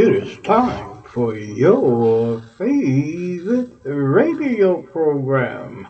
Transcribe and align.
It 0.00 0.14
is 0.14 0.38
time 0.44 1.02
for 1.02 1.34
your 1.34 2.40
favorite 2.56 3.72
radio 3.82 4.80
program, 4.80 5.88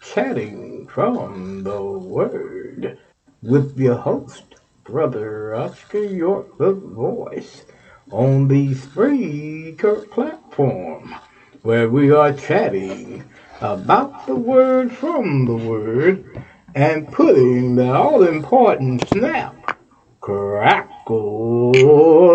Chatting 0.00 0.86
from 0.86 1.64
the 1.64 1.82
Word, 1.82 2.98
with 3.42 3.76
your 3.76 3.96
host, 3.96 4.44
Brother 4.84 5.56
Oscar 5.56 6.04
York, 6.04 6.56
the 6.58 6.72
voice, 6.72 7.64
on 8.12 8.46
the 8.46 8.76
Spreaker 8.76 10.08
platform, 10.08 11.16
where 11.62 11.88
we 11.88 12.12
are 12.12 12.32
chatting 12.32 13.24
about 13.60 14.24
the 14.28 14.36
Word 14.36 14.92
from 14.92 15.46
the 15.46 15.56
Word 15.56 16.44
and 16.76 17.10
putting 17.10 17.74
the 17.74 17.92
all 17.92 18.22
important 18.22 19.08
snap, 19.08 19.76
crackle, 20.20 21.72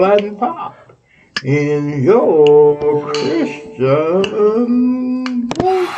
and 0.04 0.38
pop 0.38 0.53
in 1.44 2.02
your 2.04 3.12
Christian 3.12 4.24
walk. 5.60 5.90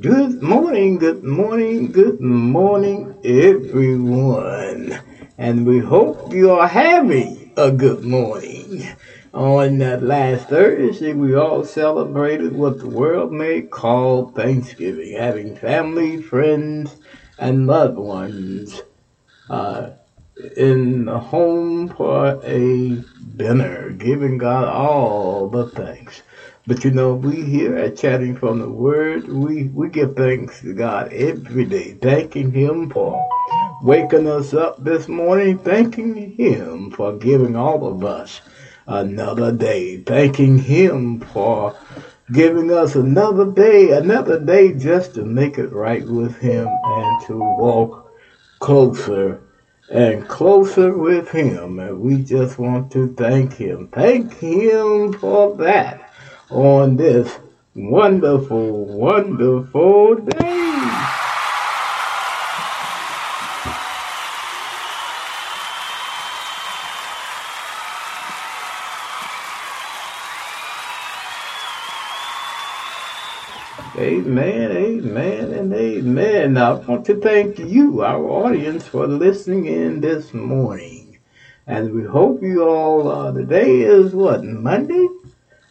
Good 0.00 0.42
morning, 0.42 0.98
good 0.98 1.22
morning, 1.22 1.92
good 1.92 2.20
morning, 2.20 3.14
everyone. 3.24 4.98
And 5.38 5.64
we 5.64 5.78
hope 5.78 6.32
you 6.32 6.50
are 6.50 6.66
having 6.66 7.52
a 7.56 7.70
good 7.70 8.02
morning. 8.02 8.88
On 9.34 9.76
that 9.78 10.02
last 10.02 10.48
Thursday, 10.48 11.12
we 11.12 11.34
all 11.34 11.62
celebrated 11.62 12.54
what 12.54 12.78
the 12.78 12.88
world 12.88 13.30
may 13.30 13.60
call 13.60 14.30
Thanksgiving, 14.30 15.18
having 15.18 15.54
family, 15.54 16.22
friends, 16.22 16.96
and 17.38 17.66
loved 17.66 17.98
ones 17.98 18.80
uh, 19.50 19.90
in 20.56 21.04
the 21.04 21.18
home 21.18 21.88
for 21.88 22.40
a 22.42 23.04
dinner, 23.36 23.90
giving 23.90 24.38
God 24.38 24.66
all 24.66 25.50
the 25.50 25.68
thanks. 25.68 26.22
But 26.66 26.82
you 26.84 26.90
know, 26.90 27.12
we 27.12 27.42
here 27.42 27.76
at 27.76 27.98
Chatting 27.98 28.34
from 28.34 28.60
the 28.60 28.70
Word, 28.70 29.28
we, 29.28 29.64
we 29.64 29.90
give 29.90 30.16
thanks 30.16 30.62
to 30.62 30.72
God 30.72 31.12
every 31.12 31.66
day, 31.66 31.98
thanking 32.00 32.50
Him 32.52 32.88
for 32.88 33.28
waking 33.82 34.26
us 34.26 34.54
up 34.54 34.82
this 34.82 35.06
morning, 35.06 35.58
thanking 35.58 36.34
Him 36.34 36.90
for 36.92 37.12
giving 37.12 37.56
all 37.56 37.86
of 37.86 38.02
us 38.02 38.40
another 38.88 39.52
day, 39.52 39.98
thanking 39.98 40.58
Him 40.58 41.20
for 41.20 41.76
giving 42.32 42.72
us 42.72 42.96
another 42.96 43.50
day, 43.52 43.90
another 43.92 44.40
day 44.40 44.72
just 44.72 45.14
to 45.14 45.24
make 45.24 45.58
it 45.58 45.72
right 45.72 46.06
with 46.06 46.36
Him 46.38 46.66
and 46.66 47.26
to 47.26 47.38
walk 47.38 48.10
closer 48.58 49.40
and 49.90 50.26
closer 50.26 50.96
with 50.96 51.28
Him. 51.30 51.78
And 51.78 52.00
we 52.00 52.22
just 52.22 52.58
want 52.58 52.90
to 52.92 53.14
thank 53.14 53.54
Him. 53.54 53.88
Thank 53.88 54.34
Him 54.38 55.12
for 55.12 55.54
that 55.56 56.12
on 56.50 56.96
this 56.96 57.38
wonderful, 57.74 58.86
wonderful 58.86 60.16
day. 60.16 60.67
Amen. 75.98 76.56
I 76.56 76.74
want 76.74 77.06
to 77.06 77.20
thank 77.20 77.58
you, 77.58 78.02
our 78.02 78.24
audience, 78.24 78.86
for 78.86 79.08
listening 79.08 79.66
in 79.66 80.00
this 80.00 80.32
morning. 80.32 81.18
And 81.66 81.92
we 81.92 82.04
hope 82.04 82.40
you 82.40 82.62
all, 82.62 83.10
uh, 83.10 83.32
today 83.32 83.80
is 83.80 84.14
what, 84.14 84.44
Monday? 84.44 85.08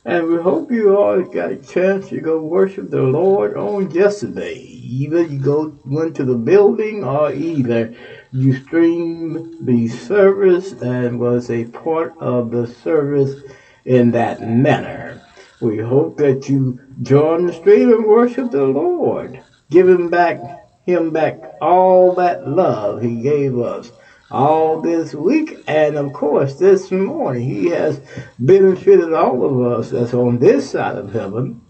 And 0.04 0.28
we 0.28 0.36
hope 0.36 0.70
you 0.70 0.98
all 0.98 1.22
got 1.22 1.52
a 1.52 1.56
chance 1.56 2.10
to 2.10 2.20
go 2.20 2.42
worship 2.42 2.90
the 2.90 3.04
Lord 3.04 3.56
on 3.56 3.92
yesterday. 3.92 4.60
Either 4.60 5.22
you 5.24 5.40
go 5.40 5.78
went 5.86 6.16
to 6.18 6.26
the 6.26 6.36
building 6.36 7.06
or 7.06 7.32
either 7.32 7.94
you 8.34 8.54
streamed 8.54 9.56
the 9.62 9.88
service 9.88 10.74
and 10.82 11.22
was 11.22 11.50
a 11.50 11.66
part 11.66 12.16
of 12.20 12.52
the 12.52 12.68
service 12.68 13.44
in 13.86 14.12
that 14.12 14.42
manner. 14.42 15.22
We 15.62 15.78
hope 15.78 16.18
that 16.18 16.50
you 16.50 16.80
join 17.02 17.48
the 17.48 17.54
stream 17.54 17.94
and 17.94 18.06
worship 18.06 18.52
the 18.52 18.66
Lord. 18.66 19.42
Him 19.70 20.10
back 20.10 20.40
him 20.86 21.12
back 21.12 21.56
all 21.62 22.14
that 22.16 22.48
love 22.48 23.02
he 23.02 23.22
gave 23.22 23.58
us 23.60 23.92
all 24.30 24.82
this 24.82 25.14
week. 25.14 25.58
And 25.68 25.98
of 25.98 26.14
course, 26.14 26.56
this 26.56 26.92
morning, 26.92 27.44
He 27.44 27.68
has 27.68 28.02
benefited 28.40 29.14
all 29.14 29.46
of 29.46 29.80
us 29.80 29.92
that's 29.92 30.14
on 30.14 30.40
this 30.40 30.72
side 30.72 30.98
of 30.98 31.14
heaven, 31.14 31.62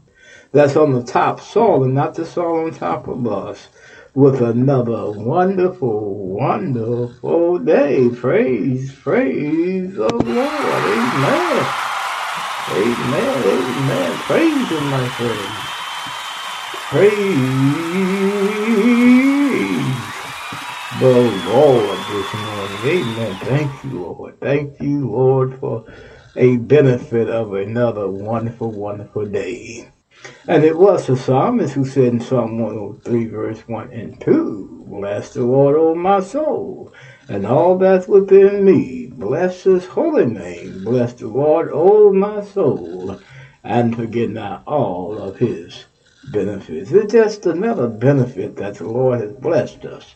that's 0.51 0.75
on 0.75 0.94
the 0.94 1.04
top 1.04 1.39
soil 1.39 1.84
and 1.84 1.94
not 1.94 2.16
the 2.16 2.25
soil 2.25 2.66
on 2.66 2.74
top 2.74 3.08
of 3.08 3.27
us, 3.27 3.68
with 4.13 4.42
another 4.42 5.12
wonderful, 5.12 6.27
wonderful 6.30 7.60
day. 7.60 8.10
Praise, 8.10 8.92
praise 8.94 9.94
the 9.94 10.08
Lord. 10.08 10.25
Amen. 10.25 11.75
Amen. 12.70 13.44
Amen. 13.44 14.18
Praise 14.20 14.70
Him, 14.70 14.89
my 14.89 15.08
friends. 15.10 15.66
Praise 16.89 17.27
the 20.98 21.20
Lord 21.20 22.00
this 22.08 22.34
morning. 22.34 22.82
Amen. 22.82 23.38
Thank 23.39 23.84
you, 23.84 24.00
Lord. 24.00 24.39
Thank 24.39 24.79
you, 24.79 25.12
Lord, 25.12 25.60
for 25.60 25.84
a 26.38 26.56
benefit 26.56 27.29
of 27.29 27.53
another 27.56 28.08
wonderful, 28.08 28.72
wonderful 28.72 29.25
day. 29.25 29.91
And 30.48 30.63
it 30.63 30.77
was 30.77 31.08
the 31.08 31.17
psalmist 31.17 31.74
who 31.74 31.84
said 31.84 32.06
in 32.06 32.22
Psalm 32.22 32.58
103, 32.58 33.25
verse 33.25 33.60
1 33.67 33.91
and 33.91 34.22
2, 34.22 34.86
Bless 34.88 35.34
the 35.34 35.44
Lord, 35.44 35.75
O 35.75 35.94
my 35.94 36.22
soul, 36.22 36.94
and 37.27 37.46
all 37.46 37.77
that's 37.77 38.08
within 38.08 38.63
me. 38.63 39.08
Bless 39.08 39.63
his 39.63 39.86
holy 39.88 40.25
name. 40.25 40.86
Bless 40.86 41.12
the 41.12 41.27
Lord, 41.27 41.70
O 41.74 42.13
my 42.13 42.41
soul, 42.46 43.20
and 43.62 43.94
forget 43.94 44.29
not 44.29 44.63
all 44.65 45.17
of 45.22 45.39
his 45.39 45.84
benefits. 46.31 46.91
It's 46.91 47.12
just 47.12 47.46
another 47.46 47.88
benefit 47.88 48.55
that 48.57 48.75
the 48.75 48.88
Lord 48.88 49.19
has 49.22 49.31
blessed 49.34 49.86
us 49.86 50.15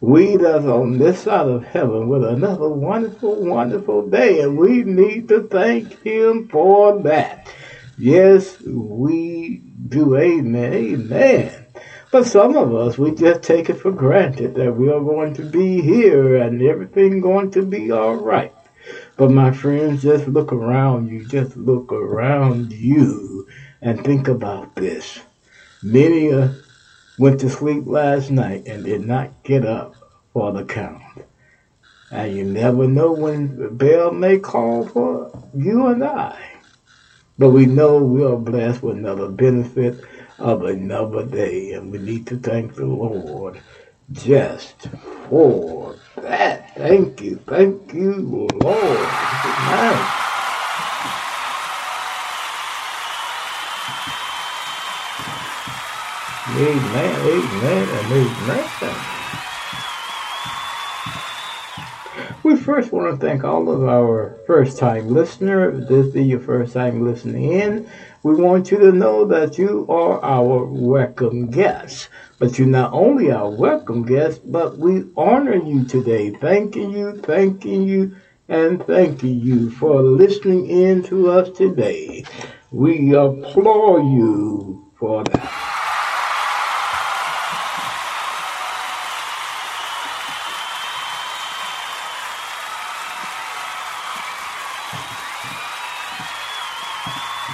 we 0.00 0.36
that's 0.36 0.64
on 0.64 0.96
this 0.96 1.20
side 1.20 1.46
of 1.46 1.62
heaven 1.62 2.08
with 2.08 2.24
another 2.24 2.68
wonderful, 2.68 3.44
wonderful 3.44 4.08
day, 4.08 4.40
and 4.40 4.56
we 4.56 4.82
need 4.82 5.28
to 5.28 5.42
thank 5.42 6.02
Him 6.02 6.48
for 6.48 7.02
that. 7.02 7.52
Yes, 7.98 8.62
we 8.62 9.62
do. 9.88 10.16
Amen. 10.16 10.72
Amen. 10.72 11.66
But 12.10 12.24
some 12.24 12.56
of 12.56 12.74
us, 12.74 12.96
we 12.96 13.12
just 13.12 13.42
take 13.42 13.68
it 13.68 13.74
for 13.74 13.90
granted 13.90 14.54
that 14.54 14.74
we 14.74 14.88
are 14.88 15.00
going 15.00 15.34
to 15.34 15.42
be 15.42 15.82
here 15.82 16.34
and 16.34 16.62
everything 16.62 17.20
going 17.20 17.50
to 17.50 17.62
be 17.62 17.90
all 17.90 18.14
right. 18.14 18.52
But 19.18 19.30
my 19.30 19.52
friends, 19.52 20.02
just 20.02 20.26
look 20.26 20.50
around 20.50 21.10
you. 21.10 21.26
Just 21.26 21.56
look 21.58 21.92
around 21.92 22.72
you 22.72 23.46
and 23.82 24.02
think 24.02 24.28
about 24.28 24.74
this. 24.76 25.20
Many 25.82 26.32
uh, 26.32 26.48
went 27.18 27.40
to 27.40 27.48
sleep 27.48 27.84
last 27.86 28.30
night 28.30 28.66
and 28.66 28.84
did 28.84 29.06
not 29.06 29.42
get 29.42 29.64
up 29.64 29.96
for 30.32 30.52
the 30.52 30.64
count. 30.64 31.02
And 32.10 32.36
you 32.36 32.44
never 32.44 32.86
know 32.86 33.12
when 33.12 33.56
the 33.56 33.68
bell 33.68 34.10
may 34.10 34.38
call 34.38 34.86
for 34.86 35.48
you 35.54 35.86
and 35.86 36.04
I. 36.04 36.60
But 37.38 37.50
we 37.50 37.64
know 37.64 38.02
we 38.02 38.22
are 38.24 38.36
blessed 38.36 38.82
with 38.82 38.98
another 38.98 39.28
benefit 39.28 40.04
of 40.38 40.64
another 40.64 41.24
day, 41.24 41.72
and 41.72 41.90
we 41.90 41.98
need 41.98 42.26
to 42.26 42.36
thank 42.36 42.74
the 42.74 42.84
Lord 42.84 43.60
just 44.12 44.88
for 45.28 45.96
that. 46.16 46.74
Thank 46.76 47.22
you, 47.22 47.40
thank 47.46 47.94
you, 47.94 48.48
Lord. 48.60 48.62
Amen. 48.64 50.19
Amen, 56.60 57.16
amen, 57.26 57.88
and 57.88 58.12
amen. 58.12 58.94
We 62.42 62.54
first 62.54 62.92
want 62.92 63.18
to 63.18 63.26
thank 63.26 63.44
all 63.44 63.70
of 63.70 63.88
our 63.88 64.38
first 64.46 64.76
time 64.76 65.08
listeners. 65.08 65.82
If 65.82 65.88
this 65.88 66.12
be 66.12 66.22
your 66.22 66.40
first 66.40 66.74
time 66.74 67.02
listening 67.02 67.50
in, 67.50 67.88
we 68.22 68.34
want 68.34 68.70
you 68.70 68.76
to 68.76 68.92
know 68.92 69.24
that 69.24 69.56
you 69.56 69.86
are 69.88 70.22
our 70.22 70.66
welcome 70.66 71.50
guest. 71.50 72.10
But 72.38 72.58
you're 72.58 72.68
not 72.68 72.92
only 72.92 73.30
our 73.30 73.48
welcome 73.48 74.04
guest, 74.04 74.42
but 74.44 74.76
we 74.76 75.04
honor 75.16 75.56
you 75.56 75.86
today, 75.86 76.28
thanking 76.28 76.90
you, 76.90 77.22
thanking 77.22 77.84
you, 77.84 78.14
and 78.50 78.84
thanking 78.84 79.40
you 79.40 79.70
for 79.70 80.02
listening 80.02 80.68
in 80.68 81.04
to 81.04 81.30
us 81.30 81.56
today. 81.56 82.26
We 82.70 83.14
applaud 83.14 84.12
you 84.12 84.92
for 84.98 85.24
that. 85.24 85.69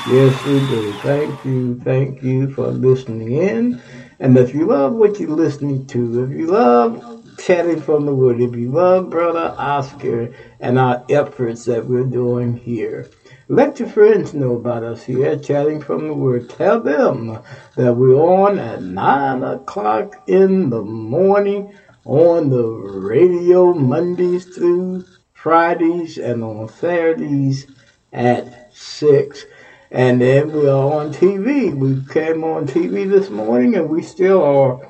Yes, 0.07 0.45
we 0.45 0.61
do. 0.61 1.01
Thank 1.03 1.45
you. 1.45 1.81
Thank 1.83 2.23
you 2.23 2.49
for 2.55 2.69
listening 2.69 3.33
in. 3.33 3.83
And 4.21 4.39
if 4.39 4.55
you 4.55 4.67
love 4.67 4.95
what 4.95 5.19
you're 5.19 5.31
listening 5.31 5.85
to, 5.89 6.23
if 6.23 6.31
you 6.31 6.47
love 6.47 7.03
chatting 7.39 7.81
from 7.81 8.07
the 8.07 8.15
Word, 8.15 8.41
if 8.41 8.55
you 8.55 8.71
love 8.71 9.11
Brother 9.11 9.53
Oscar 9.59 10.33
and 10.61 10.79
our 10.79 11.05
efforts 11.09 11.65
that 11.65 11.87
we're 11.87 12.05
doing 12.05 12.57
here, 12.57 13.11
let 13.49 13.81
your 13.81 13.89
friends 13.89 14.33
know 14.33 14.55
about 14.55 14.85
us 14.85 15.03
here, 15.03 15.37
chatting 15.37 15.81
from 15.81 16.07
the 16.07 16.15
Word. 16.15 16.51
Tell 16.51 16.81
them 16.81 17.41
that 17.75 17.97
we're 17.97 18.15
on 18.15 18.61
at 18.61 18.83
9 18.83 19.43
o'clock 19.43 20.23
in 20.29 20.71
the 20.71 20.83
morning 20.83 21.75
on 22.05 22.51
the 22.51 22.65
radio 22.65 23.73
Mondays 23.73 24.45
through 24.45 25.05
Fridays 25.33 26.17
and 26.17 26.45
on 26.45 26.69
Saturdays 26.69 27.67
at 28.13 28.73
6. 28.73 29.45
And 29.91 30.21
then 30.21 30.53
we 30.53 30.69
are 30.69 30.93
on 30.93 31.13
TV. 31.13 31.75
We 31.75 32.05
came 32.13 32.43
on 32.43 32.67
TV 32.67 33.09
this 33.09 33.31
morning 33.31 33.77
and 33.77 33.89
we 33.89 34.03
still 34.03 34.43
are 34.43 34.89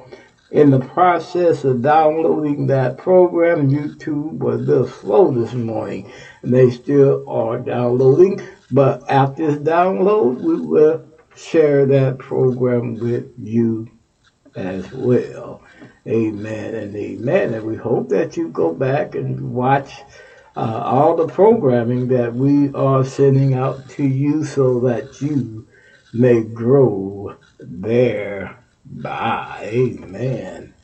in 0.51 0.71
the 0.71 0.81
process 0.81 1.65
of 1.65 1.83
downloading 1.83 2.67
that 2.69 2.97
program. 2.97 3.71
YouTube 3.71 4.39
was 4.39 4.61
a 4.61 4.65
little 4.65 4.89
slow 4.89 5.31
this 5.31 5.53
morning 5.53 6.11
and 6.43 6.55
they 6.55 6.71
still 6.71 7.29
are 7.29 7.59
downloading. 7.59 8.41
But 8.71 9.03
after 9.11 9.47
this 9.47 9.59
download, 9.59 10.41
we 10.41 10.61
will 10.61 11.05
share 11.37 11.85
that 11.87 12.19
program 12.19 12.95
with 12.95 13.33
you 13.39 13.91
as 14.55 14.91
well. 14.93 15.63
Amen 16.07 16.75
and 16.75 16.97
amen. 16.97 17.55
And 17.55 17.67
we 17.67 17.77
hope 17.77 18.09
that 18.11 18.37
you 18.37 18.49
go 18.49 18.73
back 18.73 19.15
and 19.15 19.53
watch 19.53 20.03
uh, 20.57 20.83
all 20.85 21.17
the 21.17 21.29
programming 21.29 22.09
that 22.09 22.35
we 22.35 22.73
are 22.73 23.05
sending 23.05 23.55
out 23.55 23.89
to 23.91 24.05
you 24.05 24.45
so 24.45 24.81
that 24.81 25.21
you 25.21 25.67
may 26.13 26.43
grow 26.43 27.37
there. 27.59 28.59
thereby. 28.85 29.61
Amen. 29.63 30.75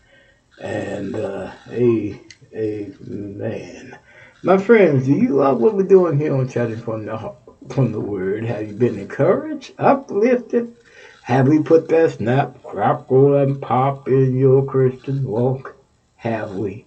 And 0.60 1.14
uh, 1.14 1.52
a, 1.70 2.20
amen. 2.54 3.98
My 4.42 4.58
friends, 4.58 5.06
do 5.06 5.12
you 5.12 5.36
love 5.36 5.60
what 5.60 5.74
we're 5.74 5.84
doing 5.84 6.18
here 6.18 6.34
on 6.34 6.48
Chatting 6.48 6.80
from 6.80 7.06
the 7.06 7.34
from 7.70 7.92
the 7.92 8.00
Word? 8.00 8.44
Have 8.44 8.66
you 8.66 8.74
been 8.74 8.98
encouraged, 8.98 9.72
uplifted? 9.78 10.76
Have 11.22 11.46
we 11.46 11.62
put 11.62 11.88
that 11.88 12.12
snap, 12.12 12.62
crackle, 12.64 13.36
and 13.36 13.62
pop 13.62 14.08
in 14.08 14.36
your 14.36 14.64
Christian 14.66 15.24
walk? 15.24 15.76
Have 16.16 16.56
we? 16.56 16.86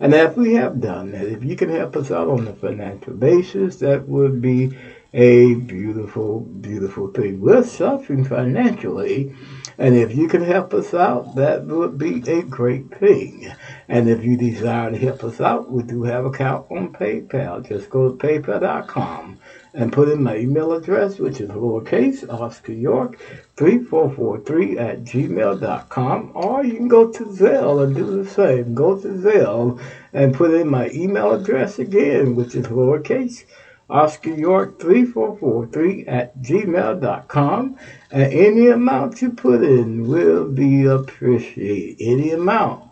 And 0.00 0.12
if 0.12 0.36
we 0.36 0.54
have 0.54 0.80
done 0.80 1.12
that, 1.12 1.26
if 1.26 1.44
you 1.44 1.56
can 1.56 1.68
help 1.68 1.96
us 1.96 2.10
out 2.10 2.28
on 2.28 2.48
a 2.48 2.52
financial 2.52 3.14
basis, 3.14 3.76
that 3.76 4.08
would 4.08 4.42
be 4.42 4.76
a 5.12 5.54
beautiful, 5.54 6.40
beautiful 6.40 7.08
thing. 7.12 7.40
We're 7.40 7.62
suffering 7.62 8.24
financially, 8.24 9.34
and 9.78 9.94
if 9.94 10.16
you 10.16 10.26
can 10.26 10.42
help 10.42 10.74
us 10.74 10.92
out, 10.92 11.36
that 11.36 11.64
would 11.66 11.96
be 11.96 12.28
a 12.28 12.42
great 12.42 12.92
thing. 12.98 13.52
And 13.88 14.08
if 14.08 14.24
you 14.24 14.36
desire 14.36 14.90
to 14.90 14.98
help 14.98 15.22
us 15.22 15.40
out, 15.40 15.70
we 15.70 15.84
do 15.84 16.02
have 16.02 16.24
an 16.24 16.34
account 16.34 16.66
on 16.70 16.92
PayPal. 16.92 17.66
Just 17.66 17.90
go 17.90 18.10
to 18.10 18.16
paypal.com 18.16 19.38
and 19.74 19.92
put 19.92 20.08
in 20.08 20.22
my 20.22 20.36
email 20.36 20.72
address, 20.72 21.18
which 21.18 21.40
is 21.40 21.50
lowercase 21.50 22.26
Oscar 22.32 22.72
York 22.72 23.18
3443 23.56 24.78
at 24.78 25.04
gmail.com, 25.04 26.30
or 26.34 26.64
you 26.64 26.74
can 26.74 26.88
go 26.88 27.10
to 27.10 27.24
Zelle 27.24 27.82
and 27.82 27.94
do 27.94 28.22
the 28.22 28.28
same. 28.28 28.74
Go 28.74 28.98
to 29.00 29.08
Zelle 29.08 29.80
and 30.12 30.32
put 30.32 30.54
in 30.54 30.68
my 30.68 30.88
email 30.90 31.32
address 31.32 31.78
again, 31.80 32.36
which 32.36 32.54
is 32.54 32.68
lowercase 32.68 33.44
Oscar 33.90 34.30
York 34.30 34.80
3443 34.80 36.06
at 36.06 36.38
gmail.com. 36.38 37.76
And 38.10 38.32
any 38.32 38.68
amount 38.68 39.20
you 39.20 39.30
put 39.30 39.62
in 39.62 40.08
will 40.08 40.48
be 40.48 40.86
appreciated. 40.86 41.96
Any 42.00 42.30
amount. 42.30 42.82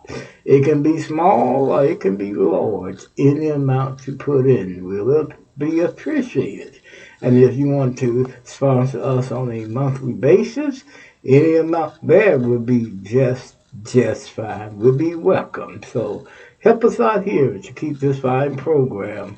It 0.45 0.65
can 0.65 0.83
be 0.83 0.99
small 0.99 1.71
or 1.71 1.85
it 1.85 2.01
can 2.01 2.17
be 2.17 2.33
large. 2.33 3.05
Any 3.17 3.47
amount 3.47 4.05
you 4.05 4.15
put 4.17 4.45
in 4.45 4.83
will 4.83 5.31
be 5.57 5.79
appreciated. 5.79 6.79
And 7.21 7.37
if 7.37 7.55
you 7.55 7.69
want 7.69 7.97
to 7.99 8.33
sponsor 8.43 9.01
us 9.01 9.31
on 9.31 9.51
a 9.51 9.65
monthly 9.65 10.13
basis, 10.13 10.83
any 11.25 11.55
amount 11.55 12.05
there 12.05 12.37
would 12.37 12.65
be 12.65 12.93
just 13.01 13.55
just 13.83 14.31
fine. 14.31 14.77
Would 14.79 14.97
be 14.97 15.15
welcome. 15.15 15.81
So 15.83 16.27
help 16.59 16.83
us 16.83 16.99
out 16.99 17.23
here 17.23 17.57
to 17.57 17.73
keep 17.73 17.99
this 17.99 18.19
fine 18.19 18.55
program 18.55 19.37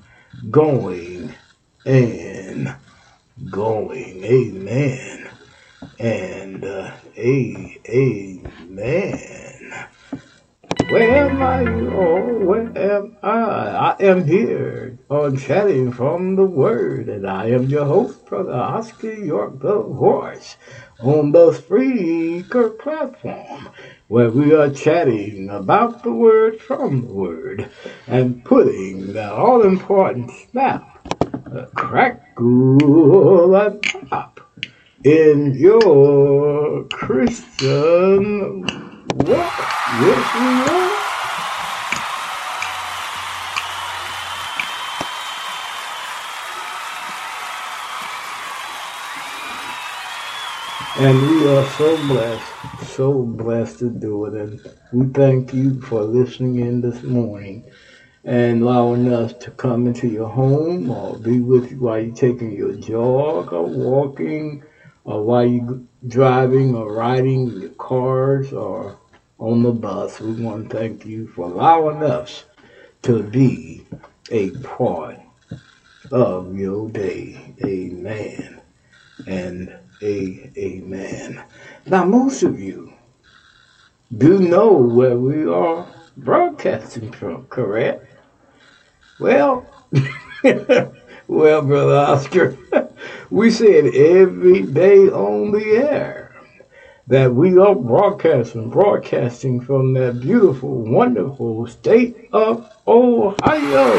going 0.49 1.33
and 1.85 2.75
going. 3.49 4.23
Amen. 4.23 5.29
And 5.99 6.65
uh, 6.65 6.91
a 7.17 7.79
amen. 7.87 9.54
Where 10.89 11.29
am 11.29 11.41
I? 11.41 11.63
Oh, 11.95 12.45
where 12.45 12.77
am 12.77 13.17
I? 13.23 13.31
I 13.31 13.95
am 14.01 14.27
here 14.27 14.99
on 15.09 15.35
Chatting 15.35 15.91
from 15.91 16.35
the 16.35 16.45
Word, 16.45 17.09
and 17.09 17.27
I 17.27 17.47
am 17.47 17.65
your 17.65 17.85
host, 17.85 18.23
Brother 18.27 18.53
Oscar 18.53 19.11
York, 19.11 19.61
the 19.61 19.81
voice, 19.81 20.57
on 20.99 21.31
the 21.31 21.51
Spreaker 21.51 22.77
platform, 22.77 23.69
where 24.09 24.29
we 24.29 24.53
are 24.53 24.69
chatting 24.69 25.49
about 25.49 26.03
the 26.03 26.11
Word 26.11 26.61
from 26.61 27.01
the 27.01 27.13
Word, 27.13 27.67
and 28.05 28.45
putting 28.45 29.13
the 29.13 29.33
all-important 29.33 30.29
snap, 30.51 31.07
the 31.47 31.67
crackle, 31.73 33.55
and 33.55 33.81
pop 34.09 34.39
in 35.03 35.53
your 35.55 36.83
Christian 36.85 38.84
Yes, 39.17 39.55
we 40.01 40.11
are. 40.11 40.91
And 50.97 51.29
we 51.29 51.47
are 51.47 51.65
so 51.77 51.95
blessed, 52.07 52.87
so 52.87 53.21
blessed 53.21 53.79
to 53.79 53.89
do 53.89 54.25
it. 54.25 54.33
And 54.33 54.59
we 54.91 55.07
thank 55.13 55.53
you 55.53 55.79
for 55.79 56.01
listening 56.03 56.59
in 56.59 56.81
this 56.81 57.01
morning 57.03 57.63
and 58.25 58.63
allowing 58.63 59.13
us 59.13 59.31
to 59.45 59.51
come 59.51 59.87
into 59.87 60.09
your 60.09 60.27
home 60.27 60.89
or 60.89 61.17
be 61.17 61.39
with 61.39 61.71
you 61.71 61.79
while 61.79 62.01
you're 62.01 62.13
taking 62.13 62.51
your 62.51 62.73
jog 62.73 63.53
or 63.53 63.63
walking 63.63 64.61
or 65.05 65.23
while 65.23 65.45
you're 65.45 65.79
driving 66.05 66.75
or 66.75 66.93
riding 66.93 67.47
your 67.47 67.69
cars 67.69 68.51
or 68.51 68.97
on 69.39 69.63
the 69.63 69.71
bus. 69.71 70.19
We 70.19 70.33
want 70.33 70.69
to 70.69 70.77
thank 70.77 71.05
you 71.05 71.27
for 71.27 71.45
allowing 71.45 72.03
us 72.03 72.45
to 73.03 73.23
be 73.23 73.85
a 74.31 74.51
part 74.51 75.19
of 76.11 76.55
your 76.55 76.89
day. 76.89 77.55
Amen. 77.63 78.61
And 79.27 79.75
a 80.01 80.51
amen. 80.57 81.43
Now, 81.85 82.03
most 82.03 82.43
of 82.43 82.59
you 82.59 82.93
do 84.17 84.39
know 84.39 84.73
where 84.73 85.17
we 85.17 85.45
are 85.45 85.87
broadcasting 86.17 87.11
from, 87.11 87.45
correct? 87.47 88.13
Well, 89.19 89.65
well, 91.27 91.61
Brother 91.61 91.95
Oscar, 91.95 92.57
we 93.29 93.49
said 93.49 93.95
every 93.95 94.63
day 94.63 95.07
on 95.07 95.51
the 95.51 95.65
air 95.77 96.24
that 97.07 97.33
we 97.33 97.57
are 97.57 97.75
broadcasting, 97.75 98.69
broadcasting 98.69 99.61
from 99.61 99.93
that 99.93 100.19
beautiful, 100.21 100.83
wonderful 100.83 101.67
state 101.67 102.29
of 102.33 102.69
Ohio. 102.87 103.93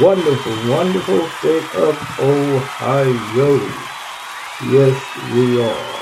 wonderful, 0.00 0.70
wonderful 0.70 1.28
state 1.38 1.74
of 1.74 1.96
Ohio. 2.20 3.56
Yes, 4.70 4.96
we 5.34 5.62
are. 5.62 5.95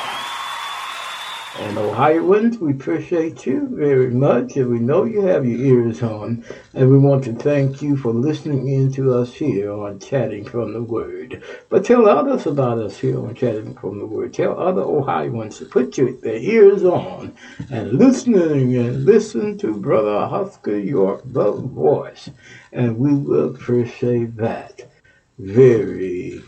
And 1.56 1.78
Ohioans, 1.78 2.58
we 2.58 2.72
appreciate 2.72 3.46
you 3.46 3.68
very 3.70 4.10
much, 4.10 4.56
and 4.56 4.68
we 4.68 4.80
know 4.80 5.04
you 5.04 5.20
have 5.20 5.46
your 5.46 5.60
ears 5.60 6.02
on. 6.02 6.44
And 6.74 6.90
we 6.90 6.98
want 6.98 7.22
to 7.24 7.32
thank 7.32 7.80
you 7.80 7.96
for 7.96 8.12
listening 8.12 8.66
in 8.66 8.92
to 8.94 9.14
us 9.14 9.32
here 9.32 9.70
on 9.70 10.00
Chatting 10.00 10.46
from 10.46 10.72
the 10.72 10.82
Word. 10.82 11.44
But 11.68 11.84
tell 11.84 12.08
others 12.08 12.46
about 12.46 12.78
us 12.78 12.98
here 12.98 13.20
on 13.20 13.36
Chatting 13.36 13.76
from 13.76 14.00
the 14.00 14.06
Word. 14.06 14.34
Tell 14.34 14.58
other 14.58 14.82
Ohioans 14.82 15.58
to 15.58 15.66
put 15.66 15.96
your, 15.96 16.10
their 16.14 16.38
ears 16.38 16.82
on 16.82 17.36
and 17.70 17.92
listening 17.92 18.74
and 18.76 19.04
listen 19.04 19.56
to 19.58 19.76
Brother 19.76 20.10
Oscar 20.10 20.76
York, 20.76 21.22
the 21.24 21.52
voice. 21.52 22.30
And 22.72 22.98
we 22.98 23.14
will 23.14 23.54
appreciate 23.54 24.36
that 24.38 24.90
very, 25.38 26.42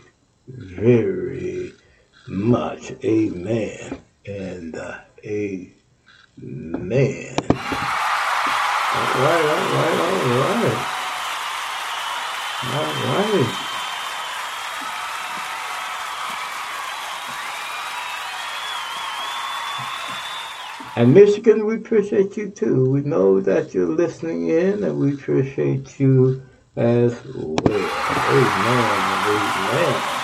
very 0.49 1.71
much. 2.27 2.91
Amen 3.05 4.01
and 4.27 4.75
uh, 4.75 4.99
amen. 5.25 5.73
All 8.93 9.13
right, 9.15 9.45
all 9.45 9.73
right, 9.73 9.99
all 9.99 10.63
right. 10.63 10.87
All 12.63 12.95
right. 12.95 13.57
And 20.95 21.13
Michigan, 21.13 21.65
we 21.65 21.75
appreciate 21.75 22.37
you 22.37 22.51
too. 22.51 22.87
We 22.89 23.01
know 23.01 23.41
that 23.41 23.73
you're 23.73 23.87
listening 23.87 24.49
in 24.49 24.83
and 24.83 24.99
we 24.99 25.13
appreciate 25.13 25.99
you 25.99 26.43
as 26.75 27.19
well. 27.25 27.89
Amen. 28.29 29.25
Amen. 29.25 30.16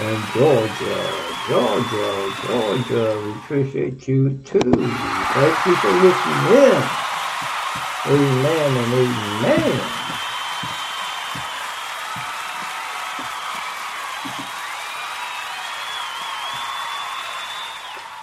And 0.00 0.24
Georgia, 0.32 1.34
Georgia, 1.48 2.30
Georgia, 2.46 3.20
we 3.24 3.30
appreciate 3.32 4.06
you 4.06 4.38
too. 4.44 4.60
Thank 4.60 5.66
you 5.66 5.74
for 5.74 5.90
listening 5.90 6.46
in. 6.54 6.98
Amen 8.06 8.76
and 8.76 8.94
amen. 8.94 9.80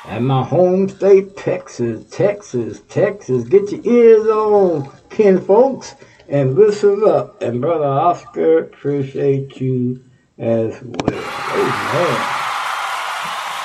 And 0.05 0.25
my 0.25 0.43
home 0.43 0.87
state, 0.87 1.35
Texas, 1.35 2.05
Texas, 2.09 2.83
Texas. 2.87 3.43
Get 3.49 3.69
your 3.73 3.81
ears 3.83 4.27
on, 4.27 4.89
kin 5.09 5.41
folks, 5.41 5.95
and 6.29 6.55
listen 6.55 7.03
up. 7.05 7.41
And 7.41 7.59
Brother 7.59 7.83
Oscar, 7.83 8.59
appreciate 8.59 9.59
you 9.59 10.04
as 10.37 10.81
well. 10.83 11.35
Amen. 11.55 12.35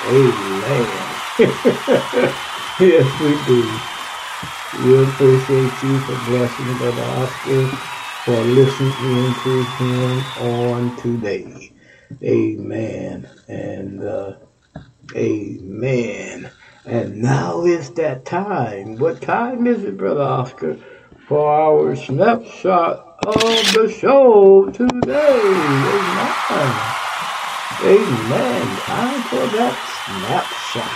Amen. 0.07 1.21
yes, 2.79 3.19
we 3.19 3.35
do. 3.45 3.81
We 4.73 5.03
appreciate 5.03 5.83
you 5.83 5.99
for 5.99 6.15
blessing 6.15 6.77
Brother 6.77 7.03
Oscar 7.03 7.67
for 8.25 8.43
listening 8.43 9.35
to 9.43 9.63
him 9.63 10.19
on 10.37 10.95
today. 10.97 11.73
Amen. 12.23 13.29
And 13.47 14.03
uh, 14.03 14.35
amen. 15.15 16.51
And 16.85 17.21
now 17.21 17.65
is 17.65 17.91
that 17.91 18.25
time. 18.25 18.97
What 18.97 19.21
time 19.21 19.67
is 19.67 19.83
it, 19.83 19.97
Brother 19.97 20.21
Oscar? 20.23 20.77
For 21.31 21.47
our 21.49 21.95
snapshot 21.95 23.15
of 23.25 23.63
the 23.71 23.87
show 23.89 24.69
today. 24.69 25.39
Amen. 25.39 26.75
Amen. 27.87 28.67
Time 28.83 29.21
for 29.31 29.47
that 29.55 29.75
snapshot. 30.03 30.91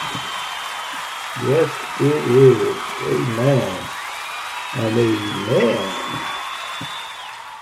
Yes, 1.47 1.71
it 2.01 2.23
is. 2.35 2.59
Amen. 3.15 3.71
And 4.75 4.93
amen. 4.99 5.79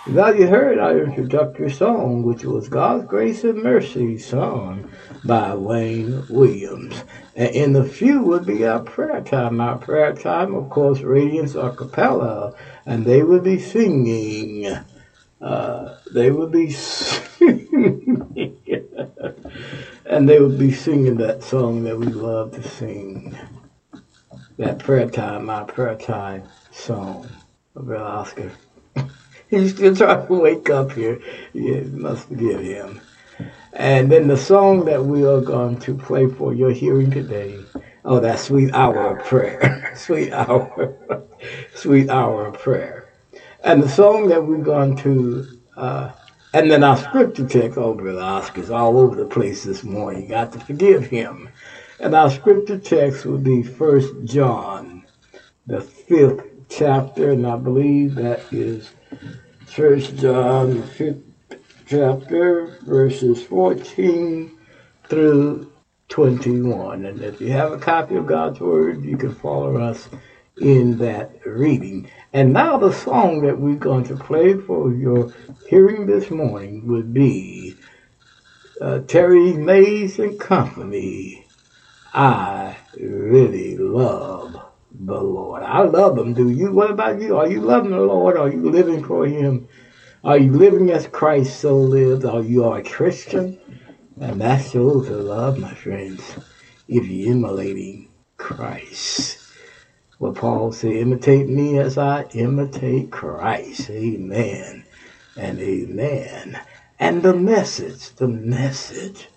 Now 0.08 0.30
you 0.32 0.48
heard 0.48 0.80
our 0.80 0.98
introductory 0.98 1.72
song, 1.72 2.24
which 2.24 2.44
was 2.44 2.70
God's 2.70 3.06
Grace 3.06 3.44
and 3.44 3.62
Mercy 3.62 4.18
song 4.18 4.90
by 5.24 5.54
Wayne 5.54 6.26
Williams. 6.28 7.04
And 7.36 7.50
in 7.54 7.74
the 7.74 7.84
few 7.84 8.22
would 8.24 8.46
be 8.46 8.66
our 8.66 8.80
prayer 8.80 9.22
time. 9.22 9.62
Our 9.62 9.78
prayer 9.78 10.14
time, 10.14 10.56
of 10.56 10.70
course, 10.70 11.02
Radiance 11.02 11.56
a 11.56 11.72
cappella 11.72 12.52
and 12.86 13.06
they 13.06 13.24
would 13.24 13.44
be 13.44 13.60
singing. 13.60 14.68
Uh, 15.42 15.90
they 16.14 16.32
would 16.32 16.52
be 16.52 16.70
singing, 16.70 18.20
and 20.06 20.30
they 20.30 20.40
would 20.40 20.58
be 20.58 20.72
singing 20.72 21.18
that 21.18 21.44
song 21.44 21.84
that 21.84 21.98
we 21.98 22.08
love 22.08 22.52
to 22.52 22.64
sing. 22.64 23.36
That 24.58 24.80
prayer 24.80 25.06
time, 25.06 25.46
my 25.46 25.64
prayer 25.64 25.96
time 25.96 26.44
song, 26.72 27.28
Brother 27.76 28.04
Oscar. 28.04 28.52
He's 29.50 29.72
still 29.72 29.96
trying 29.96 30.28
to 30.28 30.34
wake 30.34 30.70
up 30.70 30.94
here. 30.94 31.20
You 31.54 31.90
must 31.94 32.28
forgive 32.28 32.62
him. 32.62 33.00
And 33.74 34.12
then 34.12 34.28
the 34.28 34.38
song 34.38 34.86
that 34.86 35.04
we 35.04 35.26
are 35.26 35.42
going 35.42 35.80
to 35.80 35.96
play 35.96 36.28
for 36.28 36.54
your 36.54 36.72
hearing 36.72 37.10
today. 37.10 37.60
Oh, 38.06 38.20
that 38.20 38.40
sweet 38.40 38.74
hour 38.74 39.18
of 39.18 39.26
prayer. 39.26 39.94
sweet 39.96 40.32
hour 40.32 40.96
sweet 41.76 42.10
hour 42.10 42.46
of 42.46 42.60
prayer. 42.60 43.10
And 43.64 43.82
the 43.82 43.90
song 43.90 44.28
that 44.28 44.46
we're 44.46 44.58
going 44.58 44.96
to, 44.98 45.48
uh, 45.76 46.12
and 46.54 46.70
then 46.70 46.84
our 46.84 46.98
scripture 46.98 47.48
text, 47.48 47.78
oh, 47.78 47.96
Brother 47.96 48.22
Oscar's 48.22 48.70
all 48.70 48.98
over 48.98 49.16
the 49.16 49.26
place 49.26 49.64
this 49.64 49.84
morning. 49.84 50.28
Got 50.28 50.52
to 50.54 50.60
forgive 50.60 51.08
him. 51.08 51.50
And 52.00 52.14
our 52.14 52.30
scripture 52.30 52.78
text 52.78 53.26
will 53.26 53.38
be 53.38 53.64
First 53.64 54.14
John, 54.26 55.06
the 55.66 55.82
fifth 55.82 56.46
chapter, 56.70 57.32
and 57.32 57.48
I 57.48 57.56
believe 57.56 58.16
that 58.16 58.42
is 58.52 58.92
First 59.66 60.18
John, 60.18 60.82
the 60.82 60.88
fifth 60.88 61.24
chapter, 61.94 62.76
verses 62.82 63.44
14 63.44 64.58
through 65.10 65.72
21. 66.10 67.06
And 67.06 67.22
if 67.22 67.40
you 67.40 67.52
have 67.52 67.72
a 67.72 67.78
copy 67.78 68.16
of 68.16 68.26
God's 68.26 68.60
Word, 68.60 69.04
you 69.04 69.16
can 69.16 69.32
follow 69.32 69.78
us 69.78 70.10
in 70.60 70.98
that 70.98 71.40
reading. 71.46 72.10
And 72.34 72.52
now 72.52 72.78
the 72.78 72.92
song 72.92 73.44
that 73.44 73.60
we're 73.60 73.76
going 73.76 74.06
to 74.06 74.16
play 74.16 74.56
for 74.56 74.92
your 74.92 75.32
hearing 75.68 76.08
this 76.08 76.32
morning 76.32 76.88
would 76.88 77.14
be 77.14 77.76
uh, 78.82 79.02
Terry 79.02 79.54
Mays 79.54 80.18
and 80.18 80.40
Company. 80.40 81.46
I 82.12 82.76
really 83.00 83.78
love 83.78 84.60
the 85.00 85.22
Lord. 85.22 85.62
I 85.62 85.84
love 85.84 86.18
him. 86.18 86.34
Do 86.34 86.50
you? 86.50 86.72
What 86.72 86.90
about 86.90 87.22
you? 87.22 87.38
Are 87.38 87.48
you 87.48 87.62
loving 87.62 87.92
the 87.92 88.02
Lord? 88.02 88.36
Are 88.36 88.50
you 88.50 88.72
living 88.72 89.04
for 89.04 89.28
him? 89.28 89.68
Are 90.26 90.38
you 90.38 90.54
living 90.54 90.90
as 90.90 91.06
Christ 91.06 91.60
so 91.60 91.78
lived? 91.78 92.24
Are 92.24 92.42
you 92.42 92.64
a 92.64 92.82
Christian? 92.82 93.60
And 94.22 94.40
that 94.40 94.66
shows 94.66 95.10
the 95.10 95.18
love, 95.18 95.58
my 95.58 95.74
friends, 95.74 96.38
if 96.88 97.06
you're 97.06 97.34
emulating 97.34 98.08
Christ. 98.38 99.46
What 100.20 100.36
Paul 100.36 100.72
said, 100.72 100.94
imitate 100.94 101.50
me 101.50 101.78
as 101.78 101.98
I 101.98 102.24
imitate 102.34 103.12
Christ. 103.12 103.90
Amen 103.90 104.86
and 105.36 105.60
amen. 105.60 106.58
And 107.00 107.22
the 107.22 107.36
message, 107.36 108.12
the 108.16 108.30
message, 108.30 109.28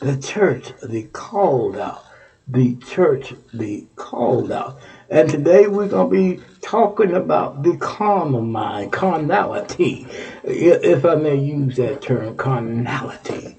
the 0.00 0.16
church, 0.16 0.72
the 0.82 1.04
called 1.12 1.76
out, 1.76 2.04
the 2.48 2.74
church, 2.78 3.32
the 3.54 3.86
called 3.94 4.50
out. 4.50 4.80
And 5.12 5.28
today 5.28 5.66
we're 5.66 5.88
going 5.88 6.10
to 6.10 6.36
be 6.38 6.42
talking 6.62 7.12
about 7.12 7.62
the 7.62 7.76
carnal 7.76 8.40
mind, 8.40 8.92
carnality, 8.92 10.06
if 10.42 11.04
I 11.04 11.16
may 11.16 11.34
use 11.36 11.76
that 11.76 12.00
term, 12.00 12.34
carnality. 12.38 13.58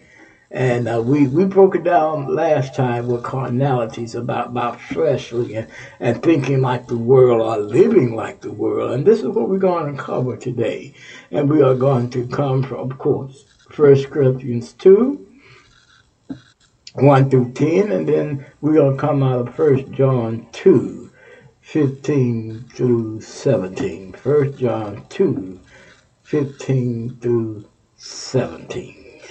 And 0.49 0.87
uh, 0.87 0.99
we, 1.05 1.27
we 1.27 1.45
broke 1.45 1.75
it 1.75 1.83
down 1.83 2.33
last 2.33 2.73
time 2.73 3.05
with 3.05 3.21
carnalities 3.21 4.15
about, 4.15 4.47
about 4.47 4.81
fleshly 4.81 5.53
and, 5.53 5.67
and 5.99 6.23
thinking 6.23 6.61
like 6.61 6.87
the 6.87 6.97
world 6.97 7.43
or 7.43 7.63
living 7.63 8.15
like 8.15 8.41
the 8.41 8.51
world. 8.51 8.89
And 8.93 9.05
this 9.05 9.19
is 9.19 9.27
what 9.27 9.47
we're 9.47 9.59
going 9.59 9.95
to 9.95 10.01
cover 10.01 10.35
today. 10.35 10.95
And 11.29 11.47
we 11.47 11.61
are 11.61 11.75
going 11.75 12.09
to 12.11 12.25
come 12.29 12.63
from, 12.63 12.91
of 12.91 12.97
course, 12.97 13.45
1 13.75 14.05
Corinthians 14.05 14.73
2, 14.73 15.23
1 16.95 17.29
through 17.29 17.51
10, 17.51 17.91
and 17.91 18.09
then 18.09 18.43
we're 18.61 18.73
going 18.73 18.97
to 18.97 18.99
come 18.99 19.21
out 19.21 19.47
of 19.47 19.59
1 19.59 19.93
John 19.93 20.47
2, 20.51 21.02
15 21.63 22.65
through 22.73 23.21
17. 23.21 24.13
1 24.21 24.57
John 24.57 25.03
2, 25.09 25.59
15 26.23 27.17
through 27.19 27.65
17. 27.95 29.21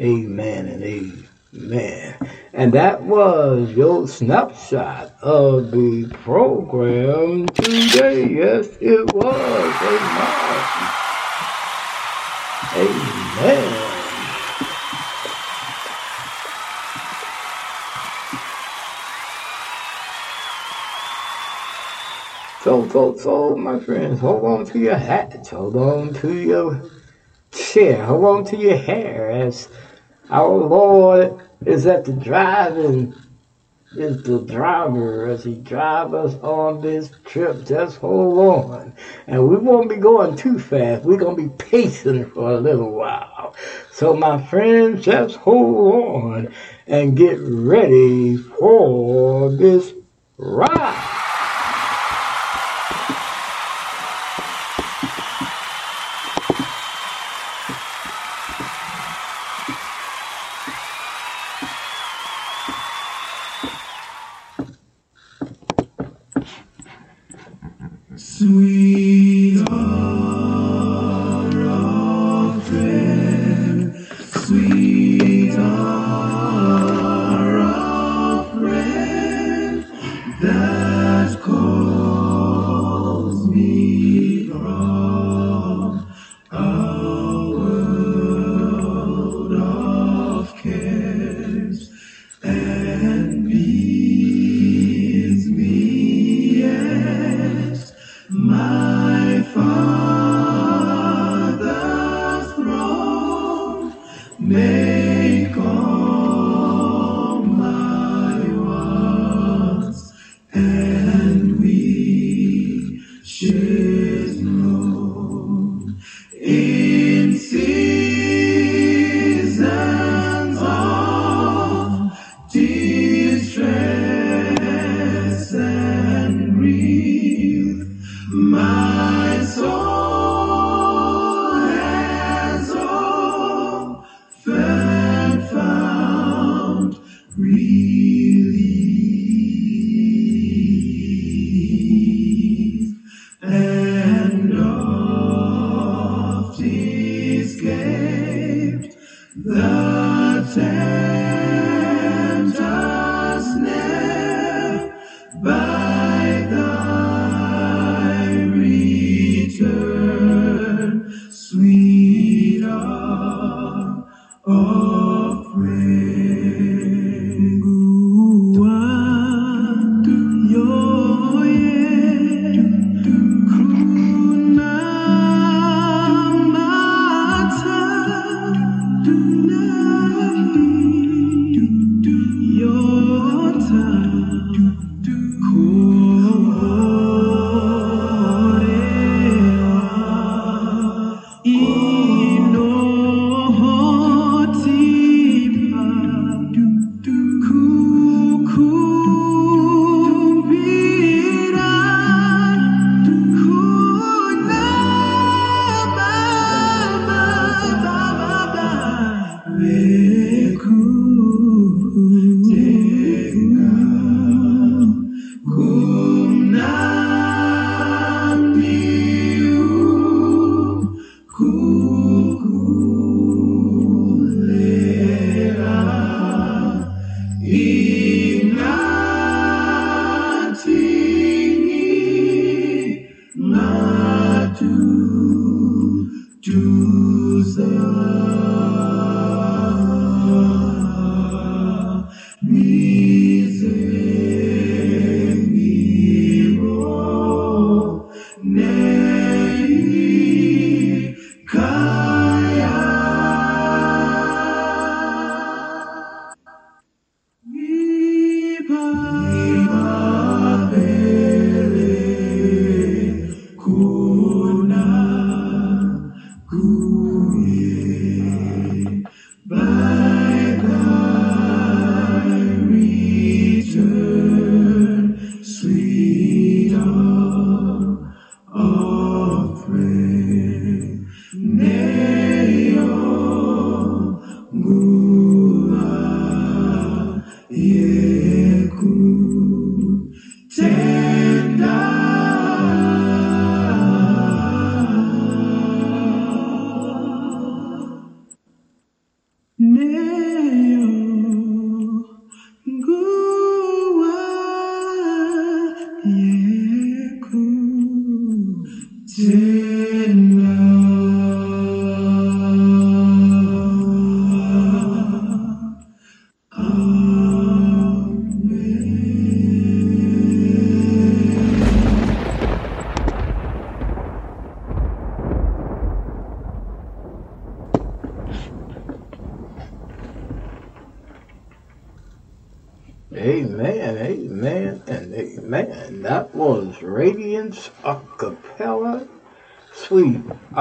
Amen 0.00 0.68
and 0.68 0.82
amen. 0.82 2.16
And 2.54 2.72
that 2.72 3.02
was 3.02 3.70
your 3.72 4.08
snapshot 4.08 5.14
of 5.20 5.70
the 5.70 6.08
program 6.22 7.46
today. 7.48 8.28
Yes, 8.28 8.68
it 8.80 9.12
was. 9.12 9.76
Amen. 12.74 12.88
Amen. 12.88 13.81
So, 22.62 22.88
so, 22.90 23.16
so, 23.16 23.56
my 23.56 23.80
friends, 23.80 24.20
hold 24.20 24.44
on 24.44 24.64
to 24.66 24.78
your 24.78 24.94
hats, 24.94 25.50
hold 25.50 25.74
on 25.74 26.14
to 26.14 26.32
your 26.32 26.88
chair, 27.50 28.04
hold 28.04 28.24
on 28.24 28.44
to 28.44 28.56
your 28.56 28.76
hair 28.76 29.32
as 29.32 29.68
our 30.30 30.58
Lord 30.58 31.40
is 31.66 31.88
at 31.88 32.04
the 32.04 32.12
driving, 32.12 33.14
is 33.96 34.22
the 34.22 34.38
driver 34.42 35.26
as 35.26 35.42
he 35.42 35.56
drives 35.56 36.14
us 36.14 36.34
on 36.36 36.80
this 36.80 37.10
trip. 37.24 37.66
Just 37.66 37.98
hold 37.98 38.38
on. 38.38 38.92
And 39.26 39.48
we 39.48 39.56
won't 39.56 39.88
be 39.88 39.96
going 39.96 40.36
too 40.36 40.60
fast. 40.60 41.02
We're 41.02 41.18
going 41.18 41.34
to 41.34 41.42
be 41.42 41.64
pacing 41.64 42.30
for 42.30 42.52
a 42.52 42.60
little 42.60 42.92
while. 42.92 43.56
So, 43.90 44.14
my 44.14 44.40
friends, 44.40 45.04
just 45.04 45.34
hold 45.34 45.94
on 45.94 46.54
and 46.86 47.16
get 47.16 47.40
ready 47.40 48.36
for 48.36 49.50
this 49.50 49.94
ride. 50.36 51.11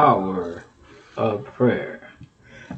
Hour 0.02 0.64
of 1.16 1.46
prayer. 1.46 2.10